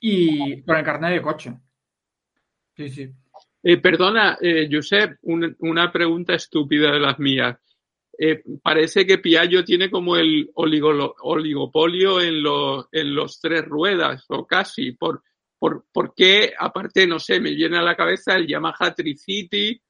y 0.00 0.62
con 0.62 0.76
el 0.76 0.84
carnet 0.84 1.12
de 1.12 1.22
coche. 1.22 1.54
Sí, 2.76 2.88
sí. 2.88 3.10
Eh, 3.62 3.76
perdona, 3.78 4.38
eh, 4.40 4.68
Josep, 4.70 5.18
una 5.22 5.92
pregunta 5.92 6.34
estúpida 6.34 6.90
de 6.92 7.00
las 7.00 7.18
mías. 7.18 7.56
parece 8.62 9.06
que 9.06 9.18
Piaggio 9.18 9.64
tiene 9.64 9.90
como 9.90 10.16
el 10.16 10.50
oligopolio 10.54 12.20
en, 12.20 12.42
en 12.92 13.14
los 13.14 13.40
tres 13.40 13.64
ruedas, 13.64 14.24
o 14.28 14.46
casi. 14.46 14.92
¿Por, 14.92 15.22
por, 15.58 15.84
por 15.92 16.14
qué? 16.14 16.52
Aparte, 16.58 17.06
no 17.06 17.18
sé, 17.18 17.40
me 17.40 17.50
viene 17.50 17.78
a 17.78 17.82
la 17.82 17.94
cabeza 17.94 18.34
el 18.34 18.48
Yamaha 18.48 18.94
Tricity, 18.94 19.80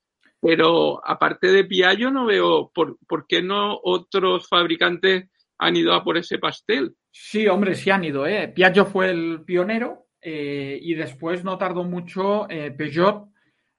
pero 0.43 1.01
aparte 1.07 1.53
de 1.53 1.65
Piaggio 1.65 2.11
no 2.11 2.27
veo 2.27 2.71
por, 2.75 2.99
por 3.07 3.27
qué 3.29 3.41
no 3.43 3.79
otros 3.83 4.49
fabricantes 4.49 5.31
han 5.63 5.77
ido 5.77 5.95
a 5.95 6.03
por 6.03 6.17
ese 6.19 6.39
pastel. 6.39 6.97
Sí, 7.11 7.47
hombre, 7.47 7.75
sí 7.75 7.91
han 7.91 8.05
ido. 8.05 8.27
¿eh? 8.27 8.49
Piaggio 8.49 8.85
fue 8.85 9.11
el 9.11 9.43
pionero 9.45 10.07
eh, 10.21 10.79
y 10.81 10.95
después 10.95 11.45
no 11.45 11.57
tardó 11.57 11.85
mucho 11.85 12.49
eh, 12.51 12.73
Peugeot, 12.73 13.29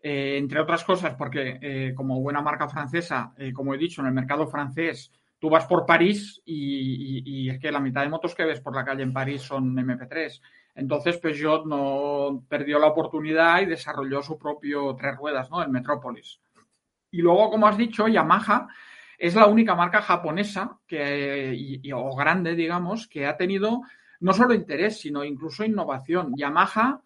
eh, 0.01 0.37
entre 0.37 0.61
otras 0.61 0.83
cosas, 0.83 1.15
porque 1.15 1.93
como 1.95 2.21
buena 2.21 2.41
marca 2.41 2.67
francesa, 2.69 3.33
como 3.53 3.73
he 3.73 3.77
dicho, 3.77 4.01
en 4.01 4.07
el 4.07 4.13
mercado 4.13 4.47
francés, 4.47 5.11
tú 5.39 5.49
vas 5.49 5.65
por 5.65 5.85
París 5.85 6.41
y, 6.45 7.49
es 7.49 7.59
que 7.59 7.71
la 7.71 7.79
mitad 7.79 8.01
de 8.01 8.09
motos 8.09 8.33
que 8.33 8.45
ves 8.45 8.61
por 8.61 8.75
la 8.75 8.85
calle 8.85 9.03
en 9.03 9.13
París 9.13 9.41
son 9.41 9.75
MP3. 9.75 10.41
Entonces 10.75 11.17
Peugeot 11.17 11.65
no 11.65 12.45
perdió 12.49 12.79
la 12.79 12.87
oportunidad 12.87 13.61
y 13.61 13.65
desarrolló 13.65 14.21
su 14.21 14.37
propio 14.37 14.95
tres 14.95 15.15
ruedas, 15.17 15.49
¿no? 15.51 15.61
El 15.61 15.69
Metrópolis. 15.69 16.41
Y 17.11 17.21
luego, 17.21 17.51
como 17.51 17.67
has 17.67 17.77
dicho, 17.77 18.07
Yamaha 18.07 18.67
es 19.23 19.35
la 19.35 19.45
única 19.45 19.73
marca 19.73 20.01
japonesa 20.01 20.79
que, 20.85 21.79
o 21.95 22.13
grande, 22.13 22.55
digamos, 22.55 23.07
que 23.07 23.25
ha 23.25 23.37
tenido 23.37 23.79
no 24.19 24.33
solo 24.33 24.53
interés, 24.53 24.99
sino 24.99 25.23
incluso 25.23 25.63
innovación. 25.63 26.33
Yamaha 26.35 27.01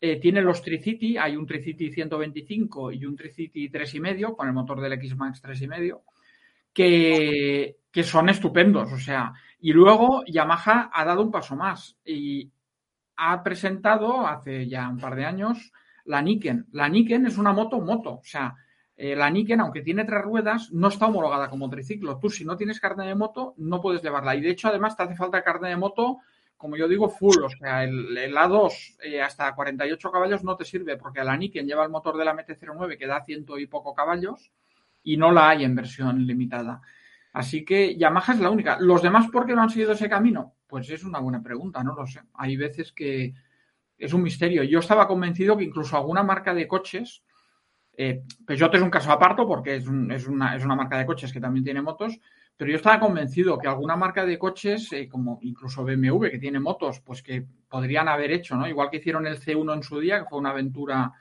eh, 0.00 0.18
tiene 0.18 0.40
los 0.40 0.62
Tricity, 0.62 1.18
hay 1.18 1.36
un 1.36 1.44
Tricity 1.46 1.92
125 1.92 2.92
y 2.92 3.04
un 3.04 3.16
Tricity 3.16 3.68
3,5 3.68 4.34
con 4.34 4.48
el 4.48 4.54
motor 4.54 4.80
del 4.80 4.94
X-Max 4.94 5.42
3,5, 5.42 6.00
que, 6.72 7.76
que 7.90 8.02
son 8.02 8.30
estupendos. 8.30 8.90
O 8.90 8.98
sea, 8.98 9.34
y 9.60 9.74
luego 9.74 10.24
Yamaha 10.24 10.90
ha 10.90 11.04
dado 11.04 11.20
un 11.20 11.30
paso 11.30 11.54
más 11.54 11.98
y 12.02 12.50
ha 13.16 13.42
presentado 13.42 14.26
hace 14.26 14.66
ya 14.66 14.88
un 14.88 14.96
par 14.96 15.16
de 15.16 15.26
años 15.26 15.70
la 16.06 16.22
Niken. 16.22 16.68
La 16.72 16.88
Niken 16.88 17.26
es 17.26 17.36
una 17.36 17.52
moto 17.52 17.78
moto, 17.78 18.14
o 18.14 18.24
sea, 18.24 18.54
eh, 18.96 19.16
la 19.16 19.30
Niken, 19.30 19.60
aunque 19.60 19.82
tiene 19.82 20.04
tres 20.04 20.22
ruedas, 20.22 20.70
no 20.72 20.88
está 20.88 21.06
homologada 21.06 21.48
como 21.48 21.70
triciclo. 21.70 22.18
Tú, 22.18 22.30
si 22.30 22.44
no 22.44 22.56
tienes 22.56 22.80
carne 22.80 23.06
de 23.06 23.14
moto, 23.14 23.54
no 23.56 23.80
puedes 23.80 24.02
llevarla. 24.02 24.36
Y 24.36 24.40
de 24.40 24.50
hecho, 24.50 24.68
además, 24.68 24.96
te 24.96 25.02
hace 25.02 25.16
falta 25.16 25.42
carne 25.42 25.70
de 25.70 25.76
moto, 25.76 26.18
como 26.56 26.76
yo 26.76 26.86
digo, 26.86 27.08
full. 27.08 27.42
O 27.42 27.48
sea, 27.48 27.84
el, 27.84 28.16
A2 28.16 28.96
eh, 29.02 29.22
hasta 29.22 29.54
48 29.54 30.10
caballos 30.10 30.44
no 30.44 30.56
te 30.56 30.64
sirve, 30.64 30.96
porque 30.96 31.24
la 31.24 31.36
Niken 31.36 31.66
lleva 31.66 31.84
el 31.84 31.90
motor 31.90 32.16
de 32.16 32.24
la 32.24 32.34
MT-09 32.34 32.98
que 32.98 33.06
da 33.06 33.24
ciento 33.24 33.58
y 33.58 33.66
poco 33.66 33.94
caballos 33.94 34.52
y 35.02 35.16
no 35.16 35.32
la 35.32 35.50
hay 35.50 35.64
en 35.64 35.74
versión 35.74 36.26
limitada. 36.26 36.80
Así 37.32 37.64
que 37.64 37.96
Yamaha 37.96 38.34
es 38.34 38.40
la 38.40 38.50
única. 38.50 38.78
¿Los 38.78 39.02
demás 39.02 39.28
por 39.30 39.46
qué 39.46 39.54
no 39.54 39.62
han 39.62 39.70
seguido 39.70 39.92
ese 39.92 40.08
camino? 40.08 40.54
Pues 40.66 40.88
es 40.90 41.02
una 41.02 41.18
buena 41.18 41.42
pregunta, 41.42 41.82
no 41.82 41.94
lo 41.94 42.06
sé. 42.06 42.20
Hay 42.34 42.56
veces 42.56 42.92
que 42.92 43.34
es 43.96 44.12
un 44.12 44.22
misterio. 44.22 44.62
Yo 44.64 44.80
estaba 44.80 45.08
convencido 45.08 45.56
que 45.56 45.64
incluso 45.64 45.96
alguna 45.96 46.22
marca 46.22 46.52
de 46.54 46.68
coches, 46.68 47.22
eh, 47.94 48.22
Peugeot 48.46 48.74
es 48.74 48.82
un 48.82 48.90
caso 48.90 49.12
aparto 49.12 49.46
porque 49.46 49.76
es, 49.76 49.86
una, 49.86 50.56
marca 50.74 50.98
de 50.98 51.06
coches 51.06 51.32
que 51.32 51.40
también 51.40 51.64
tiene 51.64 51.82
motos, 51.82 52.18
pero 52.56 52.70
yo 52.70 52.76
estaba 52.76 53.00
convencido 53.00 53.58
que 53.58 53.68
alguna 53.68 53.96
marca 53.96 54.24
de 54.24 54.38
coches, 54.38 54.92
eh, 54.92 55.08
como 55.08 55.38
incluso 55.42 55.84
BMW, 55.84 56.30
que 56.30 56.38
tiene 56.38 56.60
motos, 56.60 57.00
pues 57.00 57.22
que 57.22 57.46
podrían 57.68 58.08
haber 58.08 58.30
hecho, 58.30 58.56
¿no? 58.56 58.68
Igual 58.68 58.90
que 58.90 58.98
hicieron 58.98 59.26
el 59.26 59.38
C1 59.38 59.74
en 59.74 59.82
su 59.82 59.98
día, 60.00 60.20
que 60.20 60.28
fue 60.28 60.38
una 60.38 60.50
aventura, 60.50 61.12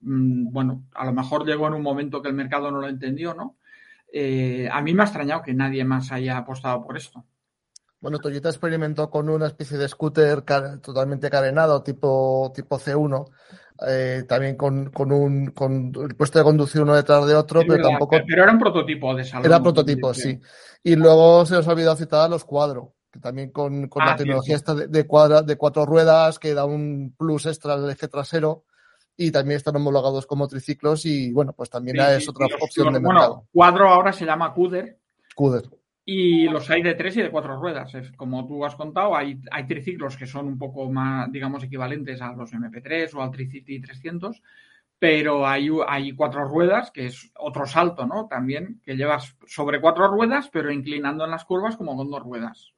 mm, 0.00 0.52
bueno, 0.52 0.84
a 0.94 1.04
lo 1.04 1.12
mejor 1.12 1.46
llegó 1.46 1.68
en 1.68 1.74
un 1.74 1.82
momento 1.82 2.20
que 2.20 2.28
el 2.28 2.34
mercado 2.34 2.70
no 2.70 2.80
lo 2.80 2.88
entendió, 2.88 3.34
¿no? 3.34 3.56
Eh, 4.12 4.68
a 4.70 4.82
mí 4.82 4.92
me 4.92 5.02
ha 5.02 5.06
extrañado 5.06 5.42
que 5.42 5.54
nadie 5.54 5.84
más 5.84 6.10
haya 6.12 6.36
apostado 6.36 6.82
por 6.82 6.96
esto. 6.96 7.24
Bueno, 8.00 8.18
Toyota 8.18 8.48
experimentó 8.48 9.10
con 9.10 9.28
una 9.28 9.46
especie 9.46 9.76
de 9.76 9.86
scooter 9.86 10.42
totalmente 10.80 11.28
carenado, 11.28 11.82
tipo, 11.82 12.50
tipo 12.54 12.78
C1, 12.78 13.30
eh, 13.86 14.24
también 14.28 14.56
con, 14.56 14.90
un 15.12 15.46
con 15.52 15.92
el 15.96 16.14
puesto 16.14 16.38
de 16.38 16.44
conducir 16.44 16.82
uno 16.82 16.94
detrás 16.94 17.26
de 17.26 17.34
otro, 17.34 17.62
pero 17.66 17.82
tampoco. 17.82 18.16
Pero 18.26 18.42
era 18.42 18.52
un 18.52 18.58
prototipo 18.58 19.14
de 19.14 19.24
salud. 19.24 19.46
Era 19.46 19.62
prototipo, 19.62 20.12
sí. 20.14 20.38
Y 20.82 20.96
luego 20.96 21.46
se 21.46 21.56
os 21.56 21.66
ha 21.66 21.72
olvidado 21.72 21.96
citar 21.96 22.22
a 22.22 22.28
los 22.28 22.44
cuadros, 22.44 22.88
que 23.10 23.20
también 23.20 23.50
con, 23.50 23.82
la 23.82 24.12
ah, 24.12 24.16
tecnología 24.16 24.56
esta 24.56 24.74
de, 24.74 24.86
de, 24.88 25.02
de 25.46 25.56
cuatro 25.56 25.86
ruedas, 25.86 26.38
que 26.38 26.54
da 26.54 26.64
un 26.64 27.14
plus 27.16 27.46
extra 27.46 27.74
al 27.74 27.90
eje 27.90 28.08
trasero 28.08 28.64
y 29.16 29.30
también 29.30 29.58
están 29.58 29.76
homologados 29.76 30.26
como 30.26 30.48
triciclos 30.48 31.04
y 31.04 31.30
bueno, 31.30 31.52
pues 31.52 31.68
también 31.68 32.00
es 32.00 32.26
otra 32.28 32.46
opción 32.58 32.92
de 32.92 33.00
mercado. 33.00 33.34
Bueno, 33.34 33.48
cuadro 33.52 33.88
ahora 33.88 34.12
se 34.14 34.24
llama 34.24 34.54
CUDER. 34.54 34.98
CUDER. 35.34 35.79
Y 36.12 36.48
los 36.48 36.68
hay 36.70 36.82
de 36.82 36.96
tres 36.96 37.16
y 37.16 37.22
de 37.22 37.30
cuatro 37.30 37.56
ruedas. 37.60 37.92
Como 38.16 38.44
tú 38.44 38.64
has 38.64 38.74
contado, 38.74 39.14
hay, 39.14 39.40
hay 39.52 39.64
triciclos 39.68 40.16
que 40.16 40.26
son 40.26 40.48
un 40.48 40.58
poco 40.58 40.90
más, 40.90 41.30
digamos, 41.30 41.62
equivalentes 41.62 42.20
a 42.20 42.32
los 42.32 42.52
MP3 42.52 43.14
o 43.14 43.22
al 43.22 43.30
Tricity 43.30 43.80
300, 43.80 44.42
pero 44.98 45.46
hay, 45.46 45.68
hay 45.86 46.10
cuatro 46.16 46.48
ruedas, 46.48 46.90
que 46.90 47.06
es 47.06 47.30
otro 47.38 47.64
salto, 47.64 48.06
¿no? 48.06 48.26
También, 48.26 48.80
que 48.84 48.96
llevas 48.96 49.36
sobre 49.46 49.80
cuatro 49.80 50.08
ruedas, 50.08 50.50
pero 50.52 50.72
inclinando 50.72 51.24
en 51.24 51.30
las 51.30 51.44
curvas 51.44 51.76
como 51.76 51.96
con 51.96 52.10
dos 52.10 52.24
ruedas. 52.24 52.72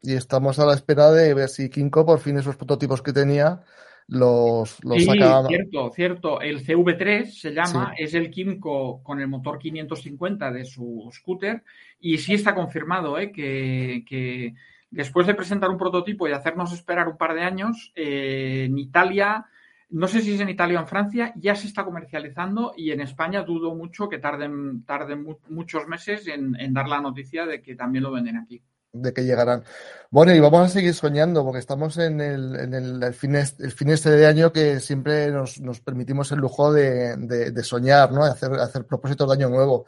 Y 0.00 0.14
estamos 0.14 0.58
a 0.58 0.64
la 0.64 0.72
espera 0.72 1.10
de 1.10 1.34
ver 1.34 1.50
si 1.50 1.68
Kinko, 1.68 2.06
por 2.06 2.20
fin, 2.20 2.38
esos 2.38 2.56
prototipos 2.56 3.02
que 3.02 3.12
tenía, 3.12 3.64
los, 4.08 4.82
los 4.84 4.96
sí, 4.96 5.04
cierto, 5.48 5.90
cierto. 5.90 6.40
El 6.40 6.64
CV3 6.64 7.26
se 7.26 7.52
llama, 7.52 7.92
es 7.96 8.14
el 8.14 8.30
Kimco 8.30 9.02
con 9.02 9.20
el 9.20 9.28
motor 9.28 9.58
550 9.58 10.50
de 10.50 10.64
su 10.64 11.10
scooter 11.12 11.62
y 12.00 12.16
sí 12.16 12.32
está 12.32 12.54
confirmado 12.54 13.18
¿eh? 13.18 13.30
que, 13.30 14.54
después 14.90 15.26
de 15.26 15.34
presentar 15.34 15.68
un 15.68 15.76
prototipo 15.76 16.26
y 16.26 16.32
hacernos 16.32 16.72
esperar 16.72 17.06
un 17.06 17.18
par 17.18 17.34
de 17.34 17.42
años, 17.42 17.92
eh, 17.94 18.64
en 18.64 18.78
Italia, 18.78 19.44
no 19.90 20.08
sé 20.08 20.22
si 20.22 20.32
es 20.32 20.40
en 20.40 20.48
Italia 20.48 20.78
o 20.78 20.82
en 20.82 20.88
Francia, 20.88 21.34
ya 21.36 21.54
se 21.54 21.66
está 21.66 21.84
comercializando 21.84 22.72
y 22.78 22.92
en 22.92 23.02
España 23.02 23.42
dudo 23.42 23.74
mucho 23.74 24.08
que 24.08 24.18
tarden, 24.18 24.84
tarden 24.84 25.26
muchos 25.50 25.86
meses 25.86 26.26
en 26.28 26.72
dar 26.72 26.88
la 26.88 27.02
noticia 27.02 27.44
de 27.44 27.60
que 27.60 27.74
también 27.74 28.04
lo 28.04 28.10
venden 28.10 28.38
aquí 28.38 28.62
de 28.92 29.12
que 29.12 29.24
llegarán. 29.24 29.64
Bueno, 30.10 30.34
y 30.34 30.40
vamos 30.40 30.66
a 30.66 30.68
seguir 30.68 30.94
soñando, 30.94 31.44
porque 31.44 31.58
estamos 31.58 31.98
en 31.98 32.20
el, 32.20 32.56
en 32.56 32.74
el, 32.74 33.14
fin, 33.14 33.36
el 33.36 33.72
fin 33.72 33.90
este 33.90 34.10
de 34.10 34.26
año 34.26 34.52
que 34.52 34.80
siempre 34.80 35.30
nos, 35.30 35.60
nos 35.60 35.80
permitimos 35.80 36.32
el 36.32 36.38
lujo 36.38 36.72
de, 36.72 37.16
de, 37.16 37.62
soñar, 37.62 38.12
¿no? 38.12 38.24
De 38.24 38.30
hacer, 38.30 38.52
hacer 38.54 38.86
propósitos 38.86 39.28
de 39.28 39.34
año 39.34 39.50
nuevo. 39.50 39.86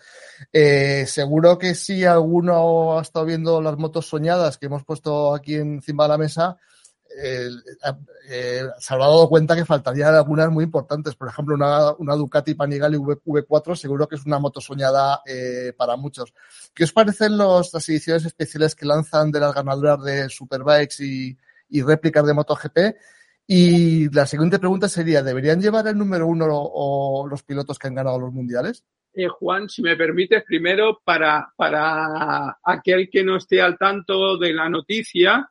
Eh, 0.53 1.07
seguro 1.07 1.59
que 1.59 1.75
si 1.75 2.05
alguno 2.05 2.99
ha 2.99 3.03
estado 3.03 3.25
viendo 3.25 3.63
las 3.63 3.79
motos 3.79 4.09
soñadas 4.09 4.59
que 4.59 4.67
hemos 4.67 4.85
puesto 4.85 5.35
aquí 5.35 5.55
encima 5.55 6.05
de 6.05 6.09
la 6.09 6.19
mesa, 6.19 6.59
eh, 7.23 8.63
se 8.79 8.95
habrá 8.95 9.07
dado 9.07 9.29
cuenta 9.29 9.55
que 9.57 9.65
faltarían 9.65 10.15
algunas 10.15 10.51
muy 10.51 10.65
importantes. 10.65 11.15
Por 11.15 11.29
ejemplo, 11.29 11.55
una, 11.55 11.93
una 11.93 12.15
Ducati 12.15 12.55
Panigale 12.55 12.97
v, 12.97 13.45
4 13.47 13.77
seguro 13.77 14.09
que 14.09 14.17
es 14.17 14.27
una 14.27 14.39
moto 14.39 14.61
soñada 14.61 15.21
eh, 15.27 15.73
para 15.77 15.97
muchos. 15.97 16.33
¿Qué 16.75 16.85
os 16.85 16.93
parecen 16.93 17.37
los, 17.37 17.73
las 17.73 17.89
ediciones 17.89 18.25
especiales 18.25 18.75
que 18.75 18.87
lanzan 18.87 19.31
de 19.31 19.41
las 19.41 19.55
ganadoras 19.55 20.03
de 20.03 20.29
Superbikes 20.29 21.05
y, 21.05 21.37
y 21.69 21.83
réplicas 21.83 22.27
de 22.27 22.35
MotoGP? 22.35 22.79
Y 23.47 24.09
la 24.15 24.27
siguiente 24.27 24.61
pregunta 24.61 24.89
sería, 24.89 25.23
¿deberían 25.23 25.61
llevar 25.61 25.87
el 25.89 25.99
número 25.99 26.27
uno 26.27 26.47
o 26.51 27.27
los 27.29 27.43
pilotos 27.43 27.79
que 27.79 27.89
han 27.89 27.97
ganado 27.97 28.21
los 28.21 28.33
mundiales? 28.33 28.85
Eh, 29.13 29.27
Juan, 29.27 29.69
si 29.69 29.83
me 29.83 29.97
permites, 29.97 30.45
primero 30.45 31.01
para, 31.05 31.53
para 31.57 32.59
aquel 32.63 33.11
que 33.11 33.25
no 33.25 33.37
esté 33.37 33.61
al 33.61 33.77
tanto 33.77 34.39
de 34.39 34.53
la 34.53 34.69
noticia, 34.69 35.51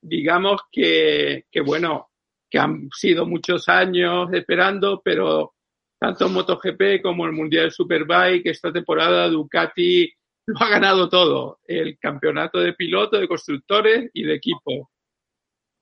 digamos 0.00 0.62
que, 0.70 1.46
que, 1.50 1.60
bueno, 1.60 2.10
que 2.48 2.58
han 2.58 2.88
sido 2.92 3.26
muchos 3.26 3.68
años 3.68 4.32
esperando, 4.32 5.00
pero 5.04 5.54
tanto 5.98 6.28
MotoGP 6.28 7.02
como 7.02 7.26
el 7.26 7.32
Mundial 7.32 7.70
Superbike, 7.70 8.46
esta 8.46 8.72
temporada 8.72 9.28
Ducati 9.28 10.12
lo 10.46 10.60
ha 10.60 10.68
ganado 10.68 11.08
todo, 11.08 11.60
el 11.66 11.98
campeonato 11.98 12.58
de 12.58 12.72
pilotos, 12.72 13.20
de 13.20 13.28
constructores 13.28 14.10
y 14.14 14.24
de 14.24 14.34
equipo. 14.34 14.90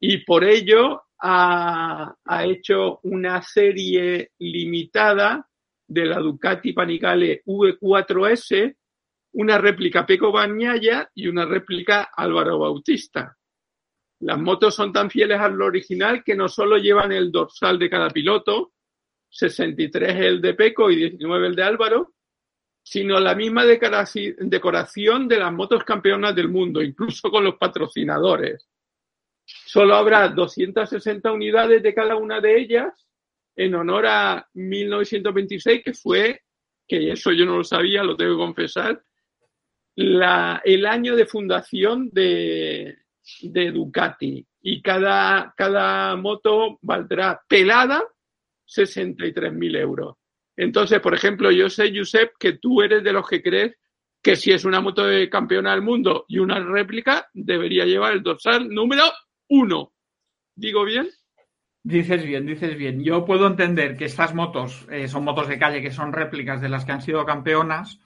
Y 0.00 0.18
por 0.24 0.44
ello 0.44 1.02
ha, 1.20 2.14
ha 2.24 2.44
hecho 2.44 3.00
una 3.04 3.42
serie 3.42 4.32
limitada 4.38 5.48
de 5.86 6.04
la 6.04 6.18
Ducati 6.18 6.72
Panigale 6.72 7.42
V4S, 7.46 8.76
una 9.32 9.58
réplica 9.58 10.04
Peco 10.04 10.30
Bagnaia 10.30 11.10
y 11.14 11.28
una 11.28 11.46
réplica 11.46 12.10
Álvaro 12.14 12.58
Bautista. 12.58 13.37
Las 14.20 14.38
motos 14.38 14.74
son 14.74 14.92
tan 14.92 15.10
fieles 15.10 15.38
al 15.38 15.60
original 15.62 16.24
que 16.24 16.34
no 16.34 16.48
solo 16.48 16.76
llevan 16.76 17.12
el 17.12 17.30
dorsal 17.30 17.78
de 17.78 17.88
cada 17.88 18.10
piloto, 18.10 18.72
63 19.30 20.16
el 20.16 20.40
de 20.40 20.54
Peco 20.54 20.90
y 20.90 20.96
19 20.96 21.46
el 21.46 21.54
de 21.54 21.62
Álvaro, 21.62 22.14
sino 22.82 23.20
la 23.20 23.34
misma 23.34 23.64
decoración 23.64 25.28
de 25.28 25.38
las 25.38 25.52
motos 25.52 25.84
campeonas 25.84 26.34
del 26.34 26.48
mundo, 26.48 26.82
incluso 26.82 27.30
con 27.30 27.44
los 27.44 27.56
patrocinadores. 27.56 28.66
Solo 29.44 29.94
habrá 29.94 30.28
260 30.28 31.30
unidades 31.30 31.82
de 31.82 31.94
cada 31.94 32.16
una 32.16 32.40
de 32.40 32.58
ellas 32.58 33.06
en 33.54 33.74
honor 33.74 34.06
a 34.06 34.48
1926, 34.54 35.82
que 35.84 35.92
fue, 35.92 36.42
que 36.86 37.12
eso 37.12 37.30
yo 37.32 37.44
no 37.44 37.58
lo 37.58 37.64
sabía, 37.64 38.02
lo 38.02 38.16
tengo 38.16 38.32
que 38.32 38.44
confesar, 38.44 39.02
el 39.96 40.86
año 40.86 41.16
de 41.16 41.26
fundación 41.26 42.08
de, 42.10 42.96
de 43.42 43.70
Ducati 43.72 44.46
y 44.62 44.82
cada, 44.82 45.54
cada 45.56 46.16
moto 46.16 46.78
valdrá 46.82 47.40
pelada 47.48 48.02
63.000 48.66 49.76
euros. 49.78 50.16
Entonces, 50.56 51.00
por 51.00 51.14
ejemplo, 51.14 51.50
yo 51.50 51.70
sé, 51.70 51.92
Josep, 51.96 52.32
que 52.38 52.54
tú 52.54 52.82
eres 52.82 53.04
de 53.04 53.12
los 53.12 53.28
que 53.28 53.42
crees 53.42 53.76
que 54.20 54.36
si 54.36 54.50
es 54.50 54.64
una 54.64 54.80
moto 54.80 55.04
de 55.04 55.30
campeona 55.30 55.72
del 55.72 55.82
mundo 55.82 56.24
y 56.28 56.38
una 56.38 56.58
réplica, 56.58 57.28
debería 57.32 57.84
llevar 57.84 58.12
el 58.12 58.22
dorsal 58.22 58.68
número 58.68 59.04
uno. 59.48 59.92
¿Digo 60.56 60.84
bien? 60.84 61.08
Dices 61.84 62.24
bien, 62.24 62.44
dices 62.44 62.76
bien. 62.76 63.02
Yo 63.04 63.24
puedo 63.24 63.46
entender 63.46 63.96
que 63.96 64.06
estas 64.06 64.34
motos 64.34 64.86
eh, 64.90 65.06
son 65.06 65.24
motos 65.24 65.48
de 65.48 65.58
calle 65.58 65.80
que 65.80 65.92
son 65.92 66.12
réplicas 66.12 66.60
de 66.60 66.68
las 66.68 66.84
que 66.84 66.92
han 66.92 67.02
sido 67.02 67.24
campeonas, 67.24 68.00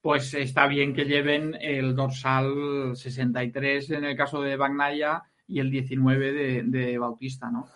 pues 0.00 0.32
está 0.34 0.66
bien 0.66 0.94
que 0.94 1.04
lleven 1.04 1.56
el 1.60 1.94
dorsal 1.94 2.94
63 2.94 3.90
en 3.90 4.04
el 4.04 4.16
caso 4.16 4.40
de 4.40 4.56
Bagnaya 4.56 5.22
y 5.46 5.60
el 5.60 5.70
19 5.70 6.62
de, 6.62 6.98
Bautista, 6.98 7.50
¿no? 7.50 7.66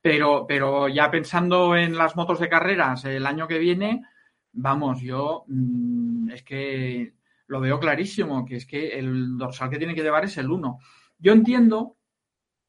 Pero, 0.00 0.46
pero 0.46 0.88
ya 0.88 1.10
pensando 1.10 1.76
en 1.76 1.96
las 1.96 2.16
motos 2.16 2.40
de 2.40 2.48
carreras 2.48 3.04
el 3.04 3.26
año 3.26 3.46
que 3.46 3.58
viene, 3.58 4.02
vamos, 4.52 5.00
yo 5.00 5.44
mm, 5.46 6.30
es 6.30 6.42
que 6.42 7.14
lo 7.46 7.60
veo 7.60 7.78
clarísimo, 7.78 8.44
que 8.44 8.56
es 8.56 8.66
que 8.66 8.98
el 8.98 9.36
dorsal 9.36 9.70
que 9.70 9.78
tiene 9.78 9.94
que 9.94 10.02
llevar 10.02 10.24
es 10.24 10.36
el 10.38 10.50
1. 10.50 10.78
Yo 11.18 11.32
entiendo 11.32 11.96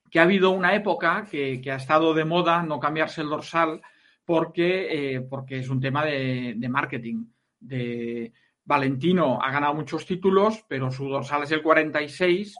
que 0.09 0.19
ha 0.19 0.23
habido 0.23 0.51
una 0.51 0.73
época 0.75 1.27
que, 1.29 1.61
ha 1.71 1.75
estado 1.75 2.13
de 2.13 2.25
moda 2.25 2.63
no 2.63 2.79
cambiarse 2.79 3.21
el 3.21 3.29
dorsal 3.29 3.81
porque, 4.25 5.15
eh, 5.15 5.21
porque 5.21 5.59
es 5.59 5.69
un 5.69 5.79
tema 5.79 6.05
de, 6.05 6.55
de 6.57 6.69
marketing, 6.69 7.25
de, 7.59 8.33
Valentino 8.69 9.41
ha 9.41 9.51
ganado 9.51 9.73
muchos 9.73 10.05
títulos, 10.05 10.63
pero 10.67 10.91
su 10.91 11.09
dorsal 11.09 11.41
es 11.41 11.51
el 11.51 11.63
46 11.63 12.55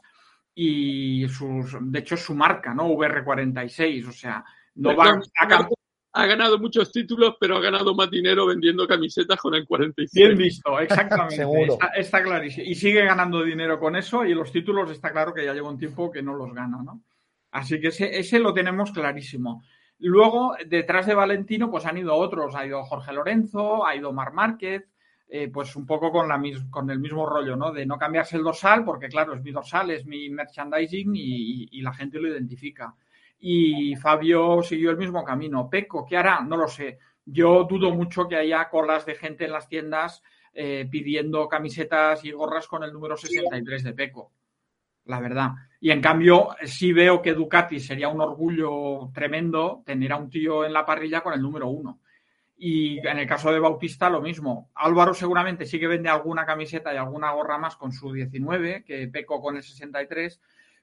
y 0.56 1.28
sus, 1.28 1.76
de 1.80 1.98
hecho 2.00 2.16
es 2.16 2.20
su 2.20 2.34
marca, 2.34 2.74
¿no? 2.74 2.88
VR46, 2.88 4.08
o 4.08 4.12
sea, 4.12 4.44
no 4.74 4.96
va 4.96 5.20
a, 5.38 5.68
ha 6.12 6.26
ganado 6.26 6.58
muchos 6.58 6.90
títulos, 6.90 7.36
pero 7.38 7.56
ha 7.56 7.60
ganado 7.60 7.94
más 7.94 8.10
dinero 8.10 8.44
vendiendo 8.46 8.88
camisetas 8.88 9.38
con 9.38 9.54
el 9.54 9.64
46. 9.64 10.12
Bien 10.12 10.36
visto, 10.36 10.80
exactamente. 10.80 11.46
está, 11.96 12.24
clarísimo. 12.24 12.66
Y 12.66 12.74
sigue 12.74 13.04
ganando 13.04 13.44
dinero 13.44 13.78
con 13.78 13.94
eso 13.94 14.24
y 14.24 14.34
los 14.34 14.50
títulos 14.50 14.90
está 14.90 15.12
claro 15.12 15.32
que 15.32 15.44
ya 15.44 15.54
lleva 15.54 15.70
un 15.70 15.78
tiempo 15.78 16.10
que 16.10 16.22
no 16.22 16.34
los 16.34 16.52
gana, 16.52 16.82
¿no? 16.82 17.04
Así 17.52 17.80
que 17.80 17.88
ese, 17.88 18.38
lo 18.40 18.52
tenemos 18.52 18.90
clarísimo. 18.90 19.62
Luego, 20.00 20.56
detrás 20.66 21.06
de 21.06 21.14
Valentino, 21.14 21.70
pues 21.70 21.86
han 21.86 21.98
ido 21.98 22.16
otros. 22.16 22.56
Ha 22.56 22.66
ido 22.66 22.82
Jorge 22.82 23.12
Lorenzo, 23.12 23.86
ha 23.86 23.94
ido 23.94 24.12
Mar 24.12 24.32
Márquez, 24.32 24.90
eh, 25.30 25.48
pues 25.48 25.76
un 25.76 25.86
poco 25.86 26.10
con, 26.10 26.28
la, 26.28 26.42
con 26.68 26.90
el 26.90 26.98
mismo 26.98 27.24
rollo, 27.24 27.56
¿no? 27.56 27.72
De 27.72 27.86
no 27.86 27.96
cambiarse 27.96 28.36
el 28.36 28.42
dorsal, 28.42 28.84
porque 28.84 29.08
claro, 29.08 29.34
es 29.34 29.42
mi 29.42 29.52
dorsal, 29.52 29.90
es 29.92 30.04
mi 30.04 30.28
merchandising 30.28 31.12
y 31.14 31.80
la 31.80 31.92
gente 31.92 32.18
lo 32.18 32.28
identifica 32.28 32.94
y 33.40 33.96
Fabio 33.96 34.62
siguió 34.62 34.90
el 34.90 34.98
mismo 34.98 35.24
camino. 35.24 35.68
Peco, 35.68 36.04
¿qué 36.06 36.16
hará? 36.16 36.40
No 36.42 36.56
lo 36.56 36.68
sé. 36.68 36.98
Yo 37.24 37.64
dudo 37.64 37.90
mucho 37.90 38.28
que 38.28 38.36
haya 38.36 38.68
colas 38.68 39.06
de 39.06 39.14
gente 39.14 39.46
en 39.46 39.52
las 39.52 39.66
tiendas 39.66 40.22
eh, 40.52 40.86
pidiendo 40.90 41.48
camisetas 41.48 42.24
y 42.24 42.32
gorras 42.32 42.66
con 42.66 42.84
el 42.84 42.92
número 42.92 43.16
63 43.16 43.82
de 43.82 43.92
Peco. 43.94 44.32
La 45.06 45.20
verdad. 45.20 45.52
Y 45.80 45.90
en 45.90 46.02
cambio, 46.02 46.50
sí 46.64 46.92
veo 46.92 47.22
que 47.22 47.32
Ducati 47.32 47.80
sería 47.80 48.08
un 48.08 48.20
orgullo 48.20 49.10
tremendo 49.14 49.82
tener 49.86 50.12
a 50.12 50.16
un 50.16 50.28
tío 50.28 50.64
en 50.66 50.74
la 50.74 50.84
parrilla 50.84 51.22
con 51.22 51.32
el 51.32 51.40
número 51.40 51.68
uno. 51.68 52.00
Y 52.62 52.98
en 52.98 53.18
el 53.18 53.26
caso 53.26 53.50
de 53.52 53.58
Bautista, 53.58 54.10
lo 54.10 54.20
mismo. 54.20 54.70
Álvaro 54.74 55.14
seguramente 55.14 55.64
sí 55.64 55.80
que 55.80 55.86
vende 55.86 56.10
alguna 56.10 56.44
camiseta 56.44 56.92
y 56.92 56.98
alguna 56.98 57.32
gorra 57.32 57.56
más 57.56 57.76
con 57.76 57.90
su 57.90 58.12
19, 58.12 58.84
que 58.84 59.08
Peco 59.08 59.40
con 59.40 59.56
el 59.56 59.62
63 59.62 60.40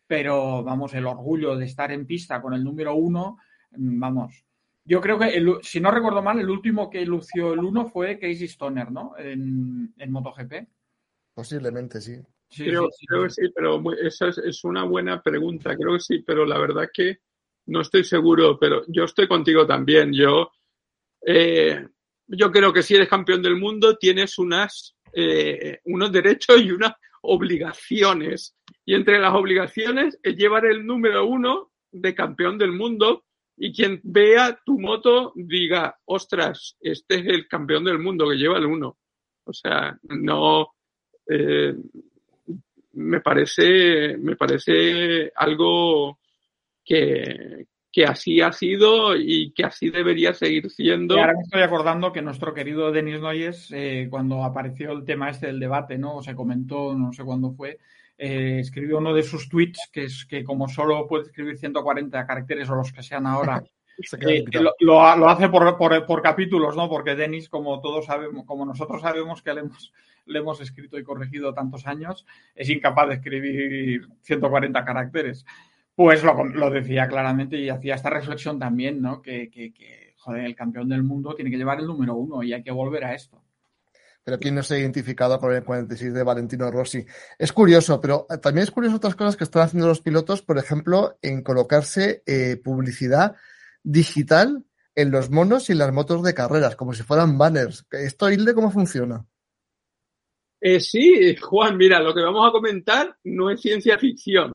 pero 0.07 0.63
vamos, 0.63 0.93
el 0.93 1.05
orgullo 1.05 1.55
de 1.57 1.65
estar 1.65 1.91
en 1.91 2.07
pista 2.07 2.41
con 2.41 2.53
el 2.53 2.63
número 2.63 2.96
uno, 2.96 3.38
mm, 3.72 4.00
vamos. 4.00 4.43
Yo 4.86 5.01
creo 5.01 5.19
que, 5.19 5.43
si 5.63 5.81
no 5.81 5.91
recuerdo 5.91 6.24
mal, 6.24 6.39
el 6.39 6.50
último 6.50 6.89
que 6.89 7.05
lució 7.05 7.53
el 7.53 7.60
uno 7.60 7.88
fue 7.88 8.17
Casey 8.17 8.46
Stoner, 8.46 8.89
¿no? 8.89 9.15
En, 9.17 9.93
MotoGP. 10.10 10.65
Posiblemente, 11.34 12.00
sí. 12.00 12.22
creo, 12.55 12.88
que 12.88 13.29
sí, 13.29 13.50
pero 13.53 13.84
esa 14.01 14.29
es, 14.29 14.63
una 14.63 14.86
buena 14.86 15.22
pregunta. 15.22 15.75
Creo 15.75 15.96
que 15.96 16.00
sí, 16.00 16.24
pero 16.25 16.46
la 16.46 16.57
verdad 16.57 16.88
que 16.91 17.19
no 17.65 17.81
estoy 17.81 18.05
seguro, 18.05 18.57
pero 18.57 18.84
yo 18.88 19.03
estoy 19.03 19.27
contigo 19.27 19.67
también. 19.67 20.13
Yo, 20.13 20.51
eh, 21.25 21.88
yo 22.27 22.51
creo 22.51 22.74
que 22.74 22.83
si 22.83 22.95
eres 22.95 23.09
campeón 23.09 23.41
del 23.41 23.55
mundo 23.55 23.97
tienes 23.97 24.38
unas, 24.38 24.95
eh, 25.13 25.79
unos 25.86 26.12
derechos 26.12 26.62
y 26.62 26.71
unas 26.71 26.93
obligaciones. 27.21 28.55
Y 28.86 28.95
entre 28.95 29.19
las 29.19 29.33
obligaciones 29.33 30.19
es 30.21 30.36
llevar 30.36 30.65
el 30.65 30.86
número 30.86 31.25
uno 31.25 31.71
de 31.91 32.13
campeón 32.13 32.57
del 32.57 32.71
mundo 32.71 33.24
y 33.57 33.74
quien 33.74 34.00
vea 34.03 34.59
tu 34.65 34.79
moto 34.79 35.33
diga, 35.36 35.97
ostras, 36.05 36.77
este 36.79 37.15
es 37.15 37.25
el 37.25 37.47
campeón 37.47 37.86
del 37.86 38.00
mundo 38.00 38.29
que 38.29 38.36
lleva 38.36 38.57
el 38.57 38.65
uno. 38.65 38.97
O 39.45 39.53
sea, 39.53 39.97
no, 40.03 40.74
eh, 41.27 41.74
me 42.93 43.21
parece, 43.21 44.17
me 44.17 44.36
parece 44.36 45.31
algo 45.36 46.19
que, 46.83 47.65
que 47.98 48.06
así 48.06 48.42
ha 48.42 48.51
sido 48.51 49.16
y 49.16 49.51
que 49.54 49.63
así 49.63 49.89
debería 49.89 50.32
seguir 50.32 50.70
siendo. 50.70 51.16
Y 51.16 51.20
ahora 51.20 51.34
me 51.34 51.42
estoy 51.42 51.63
acordando 51.63 52.13
que 52.13 52.22
nuestro 52.22 52.54
querido 52.54 52.92
Denis 52.92 53.20
Noyes, 53.20 53.72
eh, 53.74 54.06
cuando 54.12 54.44
apareció 54.44 54.92
el 54.92 55.04
tema 55.04 55.32
este 55.32 55.48
del 55.48 55.60
debate, 55.60 55.98
¿no? 55.98 56.18
O 56.18 56.22
se 56.22 56.36
comentó, 56.36 56.94
no 56.94 57.12
sé 57.12 57.24
cuándo 57.24 57.54
fue, 57.54 57.80
eh, 58.16 58.60
escribió 58.60 59.00
uno 59.00 59.16
de 59.16 59.24
sus 59.24 59.50
tweets 59.50 59.89
que 59.92 60.04
es 60.04 60.27
que 60.27 60.44
como 60.44 60.68
solo 60.68 61.08
puede 61.08 61.24
escribir 61.24 61.58
140 61.58 62.27
caracteres 62.27 62.70
o 62.70 62.75
los 62.75 62.94
que 62.94 63.01
sean 63.01 63.25
ahora, 63.25 63.63
eh, 64.21 64.45
lo, 64.82 65.02
hace 65.02 65.50
por, 65.50 66.21
capítulos, 66.21 66.76
¿no? 66.76 66.88
Porque 66.89 67.15
Denis, 67.15 67.50
como 67.50 67.82
todos 67.82 68.06
sabemos, 68.06 68.45
como 68.45 68.63
nosotros 68.63 69.02
sabemos 69.02 69.41
que 69.41 69.56
le 69.56 69.62
hemos, 69.62 69.91
le 70.28 70.38
hemos 70.38 70.62
escrito 70.62 71.00
y 71.00 71.04
corregido 71.04 71.52
tantos 71.52 71.88
años, 71.88 72.28
es 72.54 72.69
incapaz 72.69 73.08
de 73.08 73.15
escribir 73.15 74.08
140 74.21 74.86
caracteres. 74.86 75.48
Pues 75.97 76.21
lo, 76.23 76.69
decía 76.69 77.07
claramente 77.07 77.57
y 77.57 77.69
hacía 77.69 77.95
esta 77.95 78.12
reflexión 78.12 78.60
también, 78.60 79.01
¿no? 79.01 79.19
Que, 79.19 80.13
joder, 80.19 80.45
el 80.45 80.55
campeón 80.55 80.89
del 80.89 81.01
mundo 81.01 81.33
tiene 81.33 81.49
que 81.49 81.57
llevar 81.57 81.79
el 81.79 81.88
número 81.88 82.13
uno 82.13 82.43
y 82.43 82.53
hay 82.53 82.62
que 82.62 82.69
volver 82.69 83.03
a 83.03 83.15
esto. 83.15 83.41
Pero 84.23 84.38
¿quién 84.38 84.53
no 84.53 84.62
se 84.62 84.75
ha 84.75 84.77
identificado 84.77 85.39
con 85.39 85.55
el 85.55 85.63
46 85.63 86.13
de 86.13 86.21
Valentino 86.21 86.69
Rossi? 86.69 87.03
Es 87.39 87.51
curioso, 87.51 87.99
pero 87.99 88.27
también 88.43 88.65
es 88.65 88.69
curioso 88.69 88.97
otras 88.97 89.15
cosas 89.15 89.36
que 89.38 89.43
están 89.43 89.63
haciendo 89.63 89.88
los 89.88 90.01
pilotos, 90.01 90.43
por 90.43 90.60
ejemplo, 90.60 91.17
en 91.23 91.41
colocarse 91.41 92.21
eh, 92.27 92.62
publicidad 92.63 93.36
digital 93.81 94.65
en 94.93 95.10
los 95.10 95.31
monos 95.31 95.71
y 95.71 95.73
las 95.73 95.91
motos 95.91 96.21
de 96.21 96.36
carreras, 96.36 96.75
como 96.75 96.93
si 96.93 97.01
fueran 97.01 97.39
banners. 97.39 97.88
¿Esto, 97.89 98.29
Hilde, 98.29 98.53
cómo 98.53 98.69
funciona? 98.69 99.25
Eh, 100.62 100.79
sí, 100.79 101.36
Juan, 101.38 101.75
mira, 101.75 101.99
lo 101.99 102.13
que 102.13 102.21
vamos 102.21 102.47
a 102.47 102.51
comentar 102.51 103.17
no 103.23 103.49
es 103.49 103.60
ciencia 103.60 103.97
ficción 103.97 104.53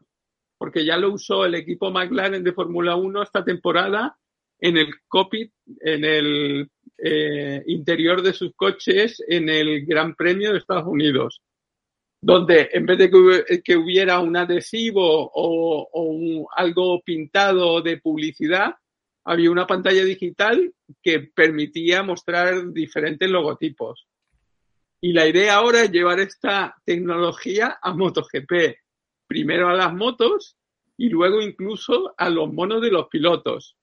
porque 0.63 0.85
ya 0.85 0.97
lo 0.97 1.13
usó 1.13 1.45
el 1.45 1.57
equipo 1.57 1.91
McLaren 1.91 2.45
de 2.45 2.53
Fórmula 2.53 2.95
1 2.95 3.25
esta 3.25 3.45
temporada 3.45 4.17
en 4.61 4.77
el 4.77 4.95
cockpit, 5.09 5.53
en 5.81 6.05
el 6.05 6.71
eh, 6.99 7.65
interior 7.67 8.23
de 8.23 8.33
sus 8.33 8.55
coches 8.55 9.21
en 9.27 9.49
el 9.49 9.85
Gran 9.85 10.15
Premio 10.15 10.53
de 10.53 10.59
Estados 10.59 10.87
Unidos, 10.87 11.43
donde 12.21 12.71
en 12.73 12.87
vez 12.87 12.97
de 12.97 13.61
que, 13.65 13.77
hubiera 13.77 14.21
un 14.21 14.37
adhesivo 14.37 15.33
o, 15.35 16.49
algo 16.55 17.03
pintado 17.03 17.83
de 17.83 17.97
publicidad, 17.97 18.77
había 19.25 19.51
una 19.51 19.67
pantalla 19.67 20.05
digital 20.05 20.73
que 21.03 21.29
permitía 21.35 22.05
mostrar 22.05 22.73
diferentes 22.73 23.29
logotipos. 23.29 24.07
Y 25.01 25.13
la 25.13 25.27
idea 25.27 25.57
ahora 25.57 25.83
es 25.83 25.91
llevar 25.91 26.21
esta 26.21 26.77
tecnología 26.85 27.81
a 27.83 27.93
MotoGP 27.95 28.82
primero 29.33 29.71
a 29.71 29.73
las 29.73 29.95
motos 29.95 30.59
y 30.99 31.09
luego 31.09 31.41
incluso 31.41 32.13
a 32.19 32.29
los 32.29 32.53
monos 32.53 32.83
de 32.83 32.91
los 32.91 33.09
pilotos. 33.09 33.79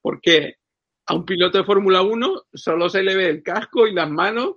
Porque 0.00 0.54
a 1.04 1.14
un 1.14 1.26
piloto 1.26 1.58
de 1.58 1.64
Fórmula 1.64 2.00
1 2.00 2.44
solo 2.54 2.88
se 2.88 3.02
le 3.02 3.14
ve 3.14 3.28
el 3.28 3.42
casco 3.42 3.86
y 3.86 3.92
las 3.92 4.10
manos, 4.10 4.54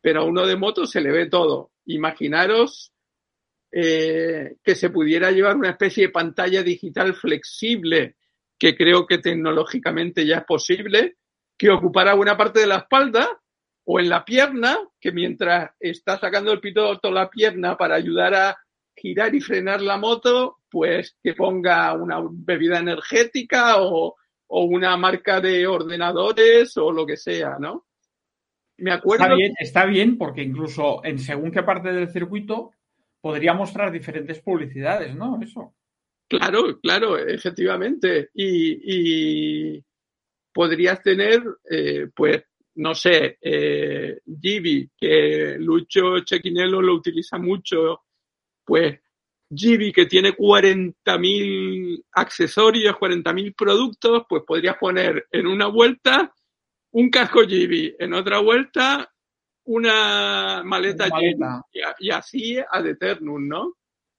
pero 0.00 0.20
a 0.20 0.24
uno 0.24 0.46
de 0.46 0.54
moto 0.54 0.86
se 0.86 1.00
le 1.00 1.10
ve 1.10 1.28
todo. 1.28 1.72
Imaginaros 1.86 2.92
eh, 3.72 4.54
que 4.62 4.76
se 4.76 4.90
pudiera 4.90 5.32
llevar 5.32 5.56
una 5.56 5.70
especie 5.70 6.06
de 6.06 6.12
pantalla 6.12 6.62
digital 6.62 7.14
flexible, 7.14 8.14
que 8.56 8.76
creo 8.76 9.04
que 9.04 9.18
tecnológicamente 9.18 10.24
ya 10.24 10.38
es 10.38 10.44
posible, 10.44 11.16
que 11.58 11.70
ocupara 11.70 12.14
buena 12.14 12.36
parte 12.36 12.60
de 12.60 12.68
la 12.68 12.76
espalda 12.76 13.28
o 13.84 13.98
en 13.98 14.08
la 14.08 14.24
pierna, 14.24 14.78
que 15.00 15.10
mientras 15.10 15.72
está 15.80 16.20
sacando 16.20 16.52
el 16.52 16.60
piloto 16.60 17.10
la 17.10 17.28
pierna 17.28 17.76
para 17.76 17.96
ayudar 17.96 18.34
a 18.34 18.61
girar 18.94 19.34
y 19.34 19.40
frenar 19.40 19.82
la 19.82 19.96
moto, 19.96 20.58
pues 20.70 21.16
que 21.22 21.34
ponga 21.34 21.92
una 21.94 22.20
bebida 22.30 22.78
energética 22.78 23.82
o, 23.82 24.16
una 24.54 24.98
marca 24.98 25.40
de 25.40 25.66
ordenadores 25.66 26.76
o 26.76 26.92
lo 26.92 27.06
que 27.06 27.16
sea, 27.16 27.56
¿no? 27.58 27.86
Me 28.76 28.92
acuerdo. 28.92 29.24
Está 29.24 29.34
bien, 29.34 29.54
está 29.58 29.86
bien, 29.86 30.18
porque 30.18 30.42
incluso 30.42 31.02
en 31.04 31.18
según 31.18 31.50
qué 31.50 31.62
parte 31.62 31.90
del 31.90 32.10
circuito 32.10 32.72
podría 33.18 33.54
mostrar 33.54 33.90
diferentes 33.90 34.40
publicidades, 34.40 35.14
¿no? 35.14 35.40
Eso. 35.40 35.74
Claro, 36.28 36.80
claro, 36.80 37.16
efectivamente. 37.18 38.30
Y, 38.34 39.82
podrías 40.52 41.02
tener, 41.02 41.42
eh, 41.70 42.08
pues, 42.14 42.42
no 42.74 42.94
sé, 42.94 43.38
eh, 43.40 44.20
Gibi, 44.40 44.90
que 44.98 45.56
Lucho 45.58 46.20
Chequinelo 46.20 46.82
lo 46.82 46.94
utiliza 46.94 47.38
mucho 47.38 48.02
pues 48.64 48.98
Gibi, 49.54 49.92
que 49.92 50.06
tiene 50.06 50.34
40.000 50.34 52.04
accesorios, 52.12 52.96
40.000 52.96 53.54
productos, 53.54 54.24
pues 54.28 54.42
podrías 54.46 54.76
poner 54.76 55.26
en 55.30 55.46
una 55.46 55.66
vuelta 55.66 56.34
un 56.92 57.10
casco 57.10 57.42
Gibi, 57.42 57.94
en 57.98 58.14
otra 58.14 58.38
vuelta 58.38 59.12
una 59.64 60.62
maleta, 60.64 61.08
y, 61.98 62.10
así 62.10 62.58
ad 62.58 62.86
eternum, 62.86 63.46
¿no? 63.46 63.76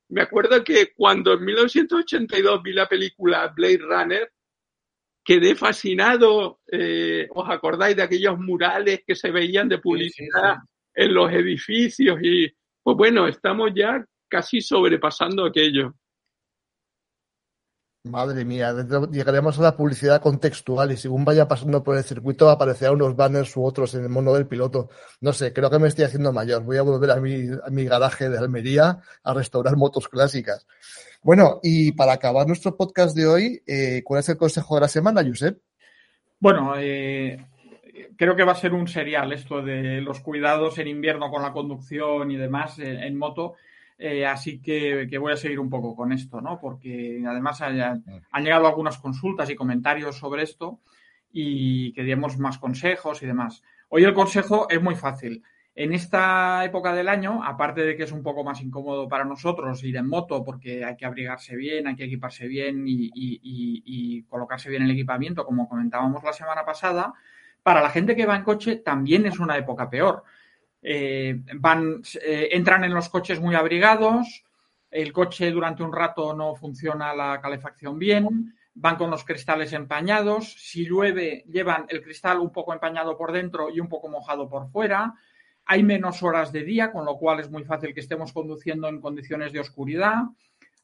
Me 0.09 0.21
acuerdo 0.21 0.63
que 0.63 0.93
cuando 0.93 1.33
en 1.33 1.43
1982 1.43 2.63
vi 2.63 2.73
la 2.73 2.87
película 2.87 3.47
Blade 3.47 3.79
Runner, 3.79 4.31
quedé 5.23 5.55
fascinado, 5.55 6.59
eh, 6.71 7.27
¿os 7.31 7.49
acordáis 7.49 7.95
de 7.95 8.03
aquellos 8.03 8.37
murales 8.37 9.03
que 9.05 9.15
se 9.15 9.31
veían 9.31 9.67
de 9.69 9.79
publicidad 9.79 10.57
en 10.93 11.13
los 11.13 11.31
edificios? 11.31 12.19
Y 12.21 12.53
pues 12.81 12.97
bueno, 12.97 13.27
estamos 13.27 13.71
ya 13.73 14.05
casi 14.33 14.61
sobrepasando 14.61 15.45
aquello. 15.45 15.93
Madre 18.05 18.43
mía, 18.43 18.73
llegaremos 19.11 19.59
a 19.59 19.61
la 19.61 19.77
publicidad 19.77 20.21
contextual 20.21 20.91
y 20.91 20.97
según 20.97 21.23
vaya 21.23 21.47
pasando 21.47 21.83
por 21.83 21.95
el 21.95 22.03
circuito 22.03 22.49
aparecerán 22.49 22.95
unos 22.95 23.15
banners 23.15 23.55
u 23.55 23.63
otros 23.63 23.93
en 23.93 24.03
el 24.03 24.09
mono 24.09 24.33
del 24.33 24.47
piloto. 24.47 24.89
No 25.21 25.31
sé, 25.33 25.53
creo 25.53 25.69
que 25.69 25.79
me 25.79 25.87
estoy 25.87 26.05
haciendo 26.05 26.33
mayor. 26.33 26.63
Voy 26.63 26.77
a 26.77 26.81
volver 26.81 27.11
a 27.11 27.17
mi, 27.17 27.45
a 27.47 27.69
mi 27.69 27.85
garaje 27.85 28.27
de 28.27 28.39
Almería 28.39 28.99
a 29.23 29.33
restaurar 29.33 29.77
motos 29.77 30.09
clásicas. 30.09 30.65
Bueno, 31.21 31.59
y 31.61 31.93
para 31.93 32.13
acabar 32.13 32.47
nuestro 32.47 32.75
podcast 32.75 33.15
de 33.15 33.27
hoy, 33.27 33.61
eh, 33.67 34.01
¿cuál 34.03 34.19
es 34.19 34.29
el 34.29 34.37
consejo 34.37 34.75
de 34.75 34.81
la 34.81 34.89
semana, 34.89 35.23
Josep? 35.23 35.61
Bueno, 36.39 36.73
eh, 36.77 37.37
creo 38.17 38.35
que 38.35 38.43
va 38.43 38.53
a 38.53 38.55
ser 38.55 38.73
un 38.73 38.87
serial 38.87 39.31
esto 39.31 39.61
de 39.61 40.01
los 40.01 40.19
cuidados 40.19 40.77
en 40.79 40.87
invierno 40.87 41.29
con 41.29 41.41
la 41.41 41.53
conducción 41.53 42.31
y 42.31 42.35
demás 42.35 42.79
eh, 42.79 43.05
en 43.05 43.17
moto. 43.17 43.55
Eh, 44.05 44.25
así 44.25 44.59
que, 44.59 45.07
voy 45.17 45.31
a 45.31 45.37
seguir 45.37 45.61
un 45.61 45.69
poco 45.69 45.95
con 45.95 46.11
esto, 46.11 46.41
¿no? 46.41 46.59
Porque 46.59 47.23
además 47.25 47.61
han 47.61 48.03
llegado 48.43 48.67
algunas 48.67 48.97
consultas 48.97 49.49
y 49.49 49.55
comentarios 49.55 50.17
sobre 50.17 50.43
esto 50.43 50.81
y 51.31 51.93
que 51.93 52.03
demos 52.03 52.37
más 52.37 52.57
consejos 52.57 53.23
y 53.23 53.27
demás. 53.27 53.63
Hoy 53.87 54.03
el 54.03 54.13
consejo 54.13 54.67
es 54.69 54.81
muy 54.81 54.95
fácil. 54.95 55.41
En 55.73 55.93
esta 55.93 56.65
época 56.65 56.93
del 56.93 57.07
año, 57.07 57.45
aparte 57.45 57.79
de 57.79 57.95
que 57.95 58.03
es 58.03 58.11
un 58.11 58.23
poco 58.23 58.43
más 58.43 58.59
incómodo 58.59 59.07
para 59.07 59.23
nosotros 59.23 59.81
ir 59.85 59.95
en 59.95 60.09
moto 60.09 60.43
porque 60.43 60.83
hay 60.83 60.97
que 60.97 61.05
abrigarse 61.05 61.55
bien, 61.55 61.87
hay 61.87 61.95
que 61.95 62.03
equiparse 62.03 62.45
bien 62.45 62.83
y 62.85 64.23
colocarse 64.23 64.69
bien 64.69 64.83
el 64.83 64.91
equipamiento, 64.91 65.45
como 65.45 65.69
comentábamos 65.69 66.21
la 66.25 66.33
semana 66.33 66.65
pasada, 66.65 67.13
para 67.63 67.81
la 67.81 67.89
gente 67.89 68.17
que 68.17 68.25
va 68.25 68.35
en 68.35 68.43
coche 68.43 68.75
también 68.75 69.25
es 69.27 69.39
una 69.39 69.55
época 69.55 69.89
peor 69.89 70.25
eh, 70.83 71.41
van, 71.55 72.01
eh, 72.21 72.49
entran 72.51 72.83
en 72.83 72.93
los 72.93 73.07
coches 73.07 73.39
muy 73.39 73.55
abrigados, 73.55 74.43
el 74.91 75.13
coche 75.13 75.49
durante 75.49 75.81
un 75.81 75.93
rato 75.93 76.33
no 76.33 76.55
funciona 76.55 77.15
la 77.15 77.39
calefacción 77.41 77.97
bien, 77.97 78.53
van 78.75 78.97
con 78.97 79.09
los 79.09 79.23
cristales 79.23 79.71
empañados, 79.73 80.53
si 80.53 80.85
llueve 80.85 81.45
llevan 81.49 81.85
el 81.87 82.01
cristal 82.03 82.39
un 82.39 82.51
poco 82.51 82.73
empañado 82.73 83.17
por 83.17 83.31
dentro 83.31 83.69
y 83.69 83.79
un 83.79 83.87
poco 83.87 84.09
mojado 84.09 84.49
por 84.49 84.69
fuera, 84.69 85.13
hay 85.65 85.83
menos 85.83 86.21
horas 86.21 86.51
de 86.51 86.63
día, 86.63 86.91
con 86.91 87.05
lo 87.05 87.17
cual 87.17 87.39
es 87.39 87.49
muy 87.49 87.63
fácil 87.63 87.93
que 87.93 88.01
estemos 88.01 88.33
conduciendo 88.33 88.89
en 88.89 88.99
condiciones 88.99 89.53
de 89.53 89.61
oscuridad, 89.61 90.23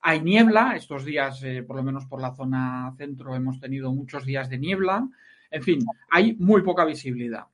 hay 0.02 0.22
niebla, 0.22 0.76
estos 0.78 1.04
días, 1.04 1.44
eh, 1.44 1.62
por 1.62 1.76
lo 1.76 1.84
menos 1.84 2.06
por 2.06 2.22
la 2.22 2.34
zona 2.34 2.94
centro, 2.98 3.36
hemos 3.36 3.60
tenido 3.60 3.92
muchos 3.92 4.26
días 4.26 4.50
de 4.50 4.58
niebla, 4.58 5.06
en 5.52 5.64
fin, 5.64 5.80
hay 6.10 6.36
muy 6.36 6.62
poca 6.62 6.86
visibilidad. 6.86 7.46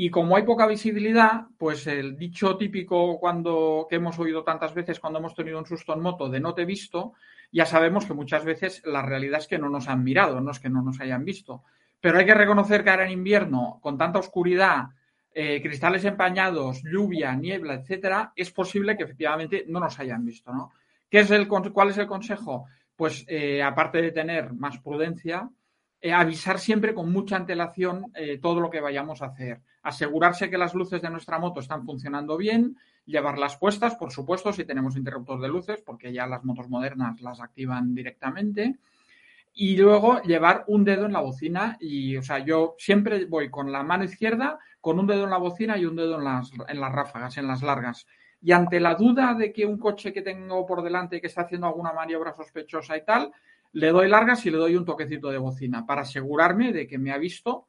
Y 0.00 0.10
como 0.10 0.36
hay 0.36 0.44
poca 0.44 0.68
visibilidad, 0.68 1.46
pues 1.58 1.88
el 1.88 2.16
dicho 2.16 2.56
típico 2.56 3.18
cuando 3.18 3.88
que 3.90 3.96
hemos 3.96 4.16
oído 4.20 4.44
tantas 4.44 4.72
veces 4.72 5.00
cuando 5.00 5.18
hemos 5.18 5.34
tenido 5.34 5.58
un 5.58 5.66
susto 5.66 5.92
en 5.92 6.02
moto 6.02 6.28
de 6.28 6.38
no 6.38 6.54
te 6.54 6.62
he 6.62 6.66
visto, 6.66 7.14
ya 7.50 7.66
sabemos 7.66 8.06
que 8.06 8.14
muchas 8.14 8.44
veces 8.44 8.80
la 8.84 9.02
realidad 9.02 9.40
es 9.40 9.48
que 9.48 9.58
no 9.58 9.68
nos 9.68 9.88
han 9.88 10.04
mirado, 10.04 10.40
no 10.40 10.52
es 10.52 10.60
que 10.60 10.70
no 10.70 10.82
nos 10.82 11.00
hayan 11.00 11.24
visto. 11.24 11.64
Pero 12.00 12.20
hay 12.20 12.26
que 12.26 12.34
reconocer 12.34 12.84
que 12.84 12.90
ahora 12.90 13.06
en 13.06 13.10
invierno, 13.10 13.80
con 13.82 13.98
tanta 13.98 14.20
oscuridad, 14.20 14.84
eh, 15.34 15.60
cristales 15.60 16.04
empañados, 16.04 16.80
lluvia, 16.84 17.34
niebla, 17.34 17.74
etcétera, 17.74 18.32
es 18.36 18.52
posible 18.52 18.96
que 18.96 19.02
efectivamente 19.02 19.64
no 19.66 19.80
nos 19.80 19.98
hayan 19.98 20.24
visto, 20.24 20.52
¿no? 20.52 20.70
¿Qué 21.10 21.18
es 21.18 21.30
el, 21.32 21.48
¿Cuál 21.48 21.90
es 21.90 21.98
el 21.98 22.06
consejo? 22.06 22.66
Pues 22.94 23.24
eh, 23.26 23.64
aparte 23.64 24.00
de 24.00 24.12
tener 24.12 24.52
más 24.52 24.78
prudencia, 24.78 25.50
eh, 26.00 26.12
avisar 26.12 26.58
siempre 26.58 26.94
con 26.94 27.12
mucha 27.12 27.36
antelación 27.36 28.12
todo 28.40 28.60
lo 28.60 28.70
que 28.70 28.80
vayamos 28.80 29.22
a 29.22 29.26
hacer 29.26 29.60
asegurarse 29.88 30.50
que 30.50 30.58
las 30.58 30.74
luces 30.74 31.00
de 31.00 31.10
nuestra 31.10 31.38
moto 31.38 31.60
están 31.60 31.84
funcionando 31.84 32.36
bien, 32.36 32.76
llevarlas 33.06 33.56
puestas, 33.56 33.96
por 33.96 34.12
supuesto, 34.12 34.52
si 34.52 34.64
tenemos 34.64 34.96
interruptor 34.96 35.40
de 35.40 35.48
luces, 35.48 35.80
porque 35.80 36.12
ya 36.12 36.26
las 36.26 36.44
motos 36.44 36.68
modernas 36.68 37.20
las 37.22 37.40
activan 37.40 37.94
directamente. 37.94 38.76
Y 39.54 39.76
luego 39.78 40.20
llevar 40.22 40.64
un 40.68 40.84
dedo 40.84 41.06
en 41.06 41.14
la 41.14 41.20
bocina 41.20 41.78
y, 41.80 42.16
o 42.16 42.22
sea, 42.22 42.38
yo 42.38 42.74
siempre 42.78 43.24
voy 43.24 43.50
con 43.50 43.72
la 43.72 43.82
mano 43.82 44.04
izquierda, 44.04 44.58
con 44.80 44.98
un 44.98 45.06
dedo 45.06 45.24
en 45.24 45.30
la 45.30 45.38
bocina 45.38 45.76
y 45.78 45.86
un 45.86 45.96
dedo 45.96 46.18
en 46.18 46.24
las, 46.24 46.52
en 46.68 46.80
las 46.80 46.92
ráfagas, 46.92 47.38
en 47.38 47.48
las 47.48 47.62
largas. 47.62 48.06
Y 48.40 48.52
ante 48.52 48.78
la 48.78 48.94
duda 48.94 49.34
de 49.34 49.52
que 49.52 49.66
un 49.66 49.78
coche 49.78 50.12
que 50.12 50.22
tengo 50.22 50.64
por 50.64 50.82
delante 50.82 51.20
que 51.20 51.26
está 51.26 51.42
haciendo 51.42 51.66
alguna 51.66 51.92
maniobra 51.92 52.34
sospechosa 52.34 52.96
y 52.96 53.04
tal, 53.04 53.32
le 53.72 53.88
doy 53.90 54.08
largas 54.08 54.44
y 54.46 54.50
le 54.50 54.58
doy 54.58 54.76
un 54.76 54.84
toquecito 54.84 55.30
de 55.30 55.38
bocina 55.38 55.86
para 55.86 56.02
asegurarme 56.02 56.72
de 56.72 56.86
que 56.86 56.98
me 56.98 57.12
ha 57.12 57.18
visto 57.18 57.68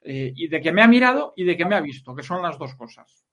eh, 0.00 0.32
y 0.34 0.48
de 0.48 0.60
que 0.60 0.72
me 0.72 0.82
ha 0.82 0.88
mirado 0.88 1.32
y 1.36 1.44
de 1.44 1.56
que 1.56 1.64
me 1.64 1.74
ha 1.74 1.80
visto, 1.80 2.14
que 2.14 2.22
son 2.22 2.42
las 2.42 2.58
dos 2.58 2.74
cosas. 2.74 3.24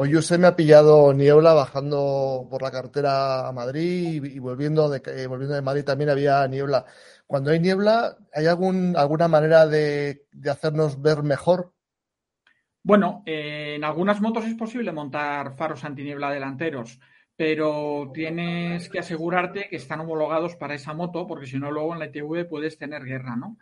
Hoy 0.00 0.22
se 0.22 0.38
me 0.38 0.46
ha 0.46 0.54
pillado 0.54 1.12
niebla 1.12 1.54
bajando 1.54 2.46
por 2.48 2.62
la 2.62 2.70
carretera 2.70 3.48
a 3.48 3.52
Madrid 3.52 4.22
y, 4.22 4.38
volviendo, 4.38 4.88
de, 4.88 5.02
eh, 5.06 5.26
volviendo 5.26 5.56
de 5.56 5.62
Madrid 5.62 5.82
también 5.82 6.10
había 6.10 6.46
niebla. 6.46 6.84
Cuando 7.26 7.50
hay 7.50 7.58
niebla, 7.58 8.16
¿hay 8.32 8.46
algún, 8.46 8.96
alguna 8.96 9.26
manera 9.26 9.66
de, 9.66 10.26
hacernos 10.48 11.02
ver 11.02 11.24
mejor? 11.24 11.72
Bueno, 12.82 13.24
eh, 13.26 13.74
en 13.76 13.82
algunas 13.82 14.20
motos 14.20 14.44
es 14.44 14.54
posible 14.54 14.92
montar 14.92 15.56
faros 15.56 15.84
antiniebla 15.84 16.30
delanteros, 16.30 17.00
pero 17.38 18.10
tienes 18.12 18.88
que 18.88 18.98
asegurarte 18.98 19.68
que 19.68 19.76
están 19.76 20.00
homologados 20.00 20.56
para 20.56 20.74
esa 20.74 20.92
moto, 20.92 21.24
porque 21.24 21.46
si 21.46 21.56
no, 21.56 21.70
luego 21.70 21.92
en 21.92 22.00
la 22.00 22.06
ITV 22.06 22.48
puedes 22.48 22.76
tener 22.76 23.04
guerra, 23.04 23.36
¿no? 23.36 23.56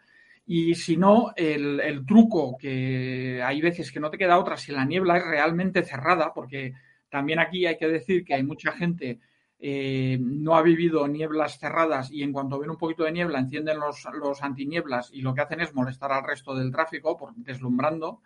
Y 0.46 0.76
si 0.76 0.96
no, 0.96 1.34
el, 1.36 2.06
truco, 2.06 2.56
que 2.58 3.42
hay 3.44 3.60
veces 3.60 3.92
que 3.92 4.00
no 4.00 4.08
te 4.08 4.16
queda 4.16 4.38
otra 4.38 4.56
si 4.56 4.72
la 4.72 4.86
niebla 4.86 5.18
es 5.18 5.26
realmente 5.26 5.82
cerrada, 5.82 6.32
porque 6.32 6.72
también 7.10 7.38
aquí 7.38 7.66
hay 7.66 7.76
que 7.76 7.86
decir 7.86 8.24
que 8.24 8.32
hay 8.32 8.42
mucha 8.42 8.72
gente 8.72 9.20
eh, 9.58 10.16
no 10.22 10.56
ha 10.56 10.62
vivido 10.62 11.06
nieblas 11.06 11.58
cerradas 11.58 12.10
y 12.10 12.22
en 12.22 12.32
cuanto 12.32 12.58
ven 12.58 12.70
un 12.70 12.78
poquito 12.78 13.04
de 13.04 13.12
niebla 13.12 13.40
encienden 13.40 13.78
los, 13.78 14.06
los 14.14 14.42
antinieblas 14.42 15.10
y 15.12 15.20
lo 15.20 15.34
que 15.34 15.42
hacen 15.42 15.60
es 15.60 15.74
molestar 15.74 16.12
al 16.12 16.24
resto 16.24 16.54
del 16.54 16.72
tráfico 16.72 17.14
por, 17.18 17.34
deslumbrando. 17.34 18.22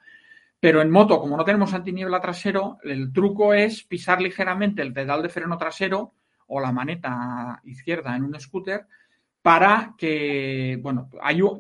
Pero 0.61 0.83
en 0.83 0.91
moto, 0.91 1.19
como 1.19 1.37
no 1.37 1.45
tenemos 1.45 1.73
antiniebla 1.73 2.21
trasero, 2.21 2.79
el 2.85 3.13
truco 3.13 3.55
es 3.55 3.83
pisar 3.85 4.21
ligeramente 4.21 4.83
el 4.83 4.93
pedal 4.93 5.23
de 5.23 5.31
freno 5.31 5.57
trasero 5.57 6.13
o 6.47 6.61
la 6.61 6.71
maneta 6.71 7.61
izquierda 7.65 8.15
en 8.15 8.25
un 8.25 8.39
scooter 8.39 8.87
para 9.43 9.95
que, 9.97 10.79
bueno, 10.83 11.09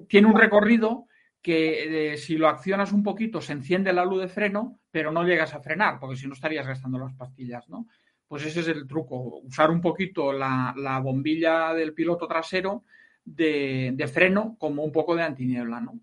tiene 0.06 0.26
un 0.26 0.38
recorrido 0.38 1.06
que 1.40 2.12
eh, 2.12 2.16
si 2.18 2.36
lo 2.36 2.48
accionas 2.48 2.92
un 2.92 3.02
poquito 3.02 3.40
se 3.40 3.52
enciende 3.52 3.92
la 3.92 4.04
luz 4.04 4.20
de 4.20 4.28
freno, 4.28 4.78
pero 4.90 5.10
no 5.10 5.24
llegas 5.24 5.54
a 5.54 5.60
frenar, 5.60 5.98
porque 5.98 6.16
si 6.16 6.26
no 6.26 6.34
estarías 6.34 6.66
gastando 6.66 6.98
las 6.98 7.14
pastillas, 7.14 7.68
¿no? 7.68 7.86
Pues 8.28 8.44
ese 8.44 8.60
es 8.60 8.68
el 8.68 8.86
truco, 8.86 9.40
usar 9.42 9.70
un 9.70 9.80
poquito 9.80 10.32
la, 10.32 11.00
bombilla 11.02 11.72
del 11.72 11.94
piloto 11.94 12.28
trasero 12.28 12.84
de, 13.24 14.10
freno 14.12 14.56
como 14.58 14.84
un 14.84 14.92
poco 14.92 15.16
de 15.16 15.22
antiniebla, 15.22 15.80
¿no? 15.80 15.98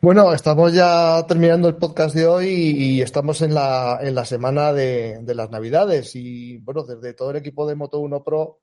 Bueno, 0.00 0.32
estamos 0.32 0.74
ya 0.74 1.24
terminando 1.26 1.68
el 1.68 1.76
podcast 1.76 2.14
de 2.14 2.26
hoy 2.26 2.46
y 2.48 3.00
estamos 3.00 3.40
en 3.42 3.54
la, 3.54 3.98
en 4.02 4.14
la 4.14 4.24
semana 4.24 4.72
de, 4.72 5.18
de 5.22 5.34
las 5.34 5.50
Navidades 5.50 6.14
y 6.16 6.58
bueno, 6.58 6.82
desde 6.82 7.14
todo 7.14 7.30
el 7.30 7.36
equipo 7.36 7.66
de 7.66 7.74
Moto 7.74 8.00
1 8.00 8.22
Pro 8.24 8.62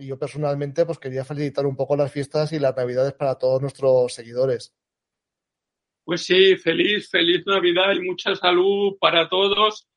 y 0.00 0.06
yo 0.06 0.18
personalmente 0.18 0.84
pues 0.86 0.98
quería 0.98 1.24
felicitar 1.24 1.66
un 1.66 1.76
poco 1.76 1.96
las 1.96 2.12
fiestas 2.12 2.52
y 2.52 2.58
las 2.58 2.76
navidades 2.76 3.12
para 3.14 3.36
todos 3.36 3.60
nuestros 3.60 4.12
seguidores. 4.12 4.74
Pues 6.04 6.24
sí, 6.24 6.56
feliz, 6.56 7.08
feliz 7.10 7.44
Navidad 7.46 7.92
y 7.94 8.00
mucha 8.00 8.34
salud 8.34 8.96
para 9.00 9.28
todos 9.28 9.88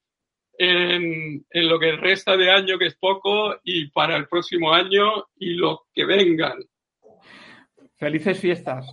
en, 0.57 1.45
en, 1.49 1.67
lo 1.67 1.79
que 1.79 1.93
resta 1.93 2.37
de 2.37 2.51
año, 2.51 2.77
que 2.77 2.85
es 2.85 2.95
poco, 2.95 3.55
y 3.63 3.89
para 3.89 4.15
el 4.15 4.27
próximo 4.27 4.71
año 4.71 5.25
y 5.37 5.55
lo 5.55 5.87
que 5.93 6.05
vengan. 6.05 6.59
Felices 7.97 8.39
fiestas. 8.39 8.85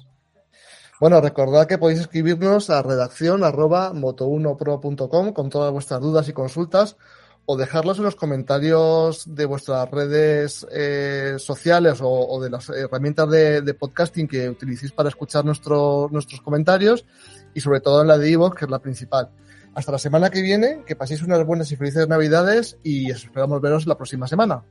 Bueno, 1.02 1.20
recordad 1.20 1.66
que 1.66 1.78
podéis 1.78 1.98
escribirnos 1.98 2.70
a 2.70 2.80
redacción 2.80 3.40
moto1pro.com 3.40 5.32
con 5.32 5.50
todas 5.50 5.72
vuestras 5.72 6.00
dudas 6.00 6.28
y 6.28 6.32
consultas 6.32 6.96
o 7.44 7.56
dejarlos 7.56 7.98
en 7.98 8.04
los 8.04 8.14
comentarios 8.14 9.24
de 9.34 9.44
vuestras 9.44 9.90
redes 9.90 10.64
eh, 10.70 11.34
sociales 11.38 11.98
o, 12.00 12.40
de 12.40 12.50
las 12.50 12.68
herramientas 12.68 13.28
de, 13.28 13.74
podcasting 13.74 14.28
que 14.28 14.48
utilicéis 14.48 14.92
para 14.92 15.08
escuchar 15.08 15.44
nuestros 15.44 16.40
comentarios 16.44 17.04
y 17.52 17.60
sobre 17.60 17.80
todo 17.80 18.02
en 18.02 18.06
la 18.06 18.16
de 18.16 18.30
Evox, 18.30 18.56
que 18.56 18.66
es 18.66 18.70
la 18.70 18.78
principal. 18.78 19.28
Hasta 19.74 19.90
la 19.90 19.98
semana 19.98 20.30
que 20.30 20.40
viene, 20.40 20.84
que 20.86 20.94
paséis 20.94 21.20
unas 21.22 21.44
buenas 21.44 21.72
y 21.72 21.76
felices 21.76 22.06
Navidades 22.06 22.78
y 22.84 23.10
esperamos 23.10 23.60
veros 23.60 23.88
la 23.88 23.96
próxima 23.96 24.28
semana. 24.28 24.62